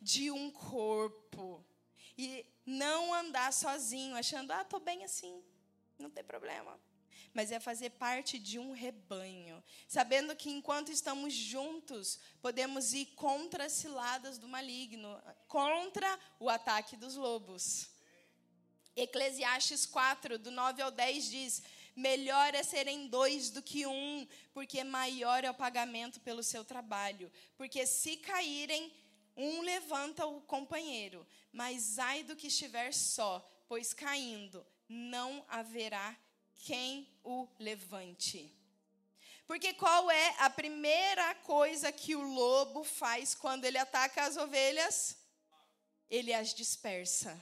de 0.00 0.30
um 0.30 0.50
corpo. 0.50 1.64
E 2.16 2.44
não 2.66 3.14
andar 3.14 3.52
sozinho, 3.52 4.14
achando, 4.14 4.52
ah, 4.52 4.62
estou 4.62 4.78
bem 4.80 5.04
assim, 5.04 5.42
não 5.98 6.10
tem 6.10 6.22
problema. 6.22 6.78
Mas 7.32 7.52
é 7.52 7.60
fazer 7.60 7.90
parte 7.90 8.38
de 8.38 8.58
um 8.58 8.72
rebanho, 8.72 9.62
sabendo 9.86 10.34
que 10.34 10.50
enquanto 10.50 10.90
estamos 10.90 11.32
juntos, 11.32 12.18
podemos 12.42 12.92
ir 12.92 13.06
contra 13.14 13.66
as 13.66 13.72
ciladas 13.72 14.38
do 14.38 14.48
maligno, 14.48 15.20
contra 15.46 16.18
o 16.38 16.48
ataque 16.48 16.96
dos 16.96 17.14
lobos. 17.14 17.88
Eclesiastes 18.96 19.86
4, 19.86 20.38
do 20.38 20.50
9 20.50 20.82
ao 20.82 20.90
10 20.90 21.30
diz: 21.30 21.62
Melhor 21.94 22.54
é 22.54 22.62
serem 22.62 23.08
dois 23.08 23.50
do 23.50 23.62
que 23.62 23.86
um, 23.86 24.26
porque 24.52 24.82
maior 24.84 25.44
é 25.44 25.50
o 25.50 25.54
pagamento 25.54 26.20
pelo 26.20 26.42
seu 26.42 26.64
trabalho. 26.64 27.30
Porque 27.56 27.86
se 27.86 28.16
caírem, 28.16 28.92
um 29.36 29.62
levanta 29.62 30.26
o 30.26 30.40
companheiro, 30.42 31.26
mas 31.52 31.98
ai 31.98 32.22
do 32.22 32.36
que 32.36 32.48
estiver 32.48 32.92
só, 32.92 33.38
pois 33.68 33.94
caindo 33.94 34.66
não 34.88 35.44
haverá 35.48 36.16
quem 36.64 37.08
o 37.24 37.48
levante. 37.58 38.52
Porque 39.46 39.74
qual 39.74 40.10
é 40.10 40.34
a 40.38 40.48
primeira 40.48 41.34
coisa 41.36 41.90
que 41.90 42.14
o 42.14 42.22
lobo 42.22 42.84
faz 42.84 43.34
quando 43.34 43.64
ele 43.64 43.78
ataca 43.78 44.24
as 44.24 44.36
ovelhas? 44.36 45.16
Ele 46.08 46.32
as 46.32 46.54
dispersa. 46.54 47.40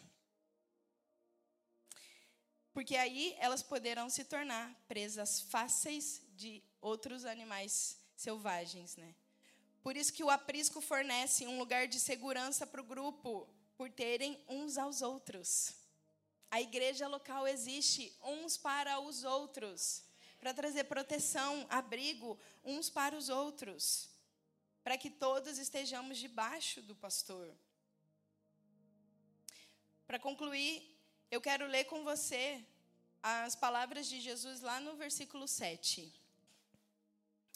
Porque 2.73 2.97
aí 2.97 3.37
elas 3.39 3.63
poderão 3.63 4.09
se 4.09 4.25
tornar 4.25 4.75
presas 4.87 5.41
fáceis 5.41 6.23
de 6.37 6.63
outros 6.81 7.25
animais 7.25 7.99
selvagens, 8.17 8.97
né? 8.97 9.15
Por 9.83 9.97
isso 9.97 10.13
que 10.13 10.25
o 10.25 10.31
aprisco 10.31 10.81
fornece 10.81 11.47
um 11.47 11.59
lugar 11.59 11.89
de 11.89 11.99
segurança 11.99 12.67
para 12.67 12.81
o 12.81 12.85
grupo, 12.85 13.49
por 13.77 13.91
terem 13.91 14.43
uns 14.49 14.79
aos 14.79 15.03
outros. 15.03 15.78
A 16.51 16.61
igreja 16.61 17.07
local 17.07 17.47
existe 17.47 18.17
uns 18.23 18.57
para 18.57 18.99
os 19.01 19.23
outros, 19.25 20.03
para 20.41 20.55
trazer 20.55 20.85
proteção, 20.85 21.67
abrigo 21.69 22.39
uns 22.65 22.89
para 22.89 23.17
os 23.17 23.29
outros, 23.29 24.09
para 24.83 24.97
que 24.97 25.11
todos 25.11 25.59
estejamos 25.59 26.17
debaixo 26.17 26.81
do 26.81 26.95
pastor. 26.95 27.55
Para 30.07 30.19
concluir, 30.19 30.99
eu 31.31 31.41
quero 31.41 31.67
ler 31.67 31.85
com 31.85 32.03
você 32.03 32.65
as 33.23 33.55
palavras 33.55 34.07
de 34.09 34.21
Jesus 34.21 34.63
lá 34.63 34.81
no 34.81 34.97
versículo 34.97 35.47
7. 35.47 36.11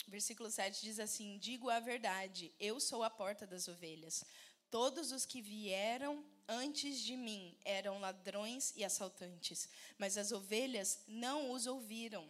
Versículo 0.07 0.51
7 0.51 0.83
diz 0.83 0.99
assim: 0.99 1.39
Digo 1.39 1.71
a 1.71 1.81
verdade, 1.81 2.53
eu 2.61 2.79
sou 2.79 3.03
a 3.03 3.09
porta 3.09 3.47
das 3.47 3.69
ovelhas. 3.69 4.25
Todos 4.71 5.13
os 5.13 5.25
que 5.25 5.41
vieram 5.41 6.23
antes 6.49 7.01
de 7.01 7.17
mim 7.17 7.57
eram 7.65 7.99
ladrões 7.99 8.73
e 8.77 8.85
assaltantes, 8.85 9.69
mas 9.99 10.17
as 10.17 10.33
ovelhas 10.33 11.03
não 11.07 11.51
os 11.51 11.67
ouviram. 11.67 12.29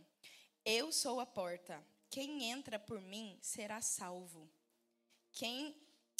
Eu 0.64 0.92
sou 0.92 1.20
a 1.20 1.26
porta. 1.26 1.84
Quem 2.10 2.44
entra 2.50 2.78
por 2.78 3.00
mim 3.00 3.38
será 3.40 3.80
salvo. 3.80 4.48
Quem 5.32 5.74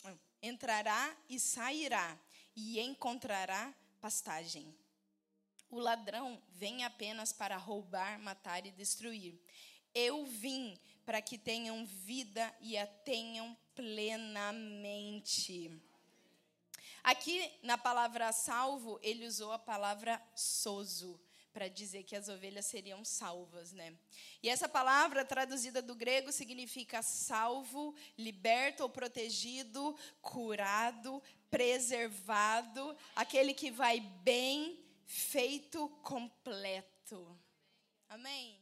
ah, 0.05 0.17
entrará 0.43 1.17
e 1.29 1.39
sairá 1.39 2.19
e 2.57 2.81
encontrará 2.81 3.75
pastagem. 4.01 4.75
O 5.71 5.79
ladrão 5.79 6.43
vem 6.51 6.85
apenas 6.85 7.33
para 7.33 7.57
roubar, 7.57 8.19
matar 8.19 8.67
e 8.67 8.71
destruir. 8.71 9.41
Eu 9.95 10.25
vim 10.27 10.79
para 11.05 11.21
que 11.23 11.39
tenham 11.39 11.85
vida 11.87 12.55
e 12.61 12.77
a 12.77 12.87
tenham 12.87 13.57
plenamente. 13.75 15.71
Aqui 17.03 17.51
na 17.63 17.77
palavra 17.77 18.31
salvo, 18.33 18.99
ele 19.03 19.27
usou 19.27 19.53
a 19.53 19.59
palavra 19.59 20.23
sozo 20.35 21.21
para 21.53 21.69
dizer 21.69 22.05
que 22.05 22.17
as 22.17 22.29
ovelhas 22.29 22.65
seriam 22.67 23.05
salvas, 23.05 23.73
né? 23.73 23.95
E 24.43 24.49
essa 24.49 24.69
palavra 24.69 25.25
traduzida 25.25 25.83
do 25.83 25.95
grego 25.95 26.33
significa 26.33 27.03
salvo, 27.03 27.95
liberto 28.17 28.83
ou 28.83 28.89
protegido, 28.89 29.97
curado, 30.21 31.23
preservado, 31.51 32.97
aquele 33.15 33.53
que 33.53 33.71
vai 33.71 34.01
bem, 34.01 34.83
feito 35.05 35.89
completo. 36.03 37.39
Amém. 38.09 38.62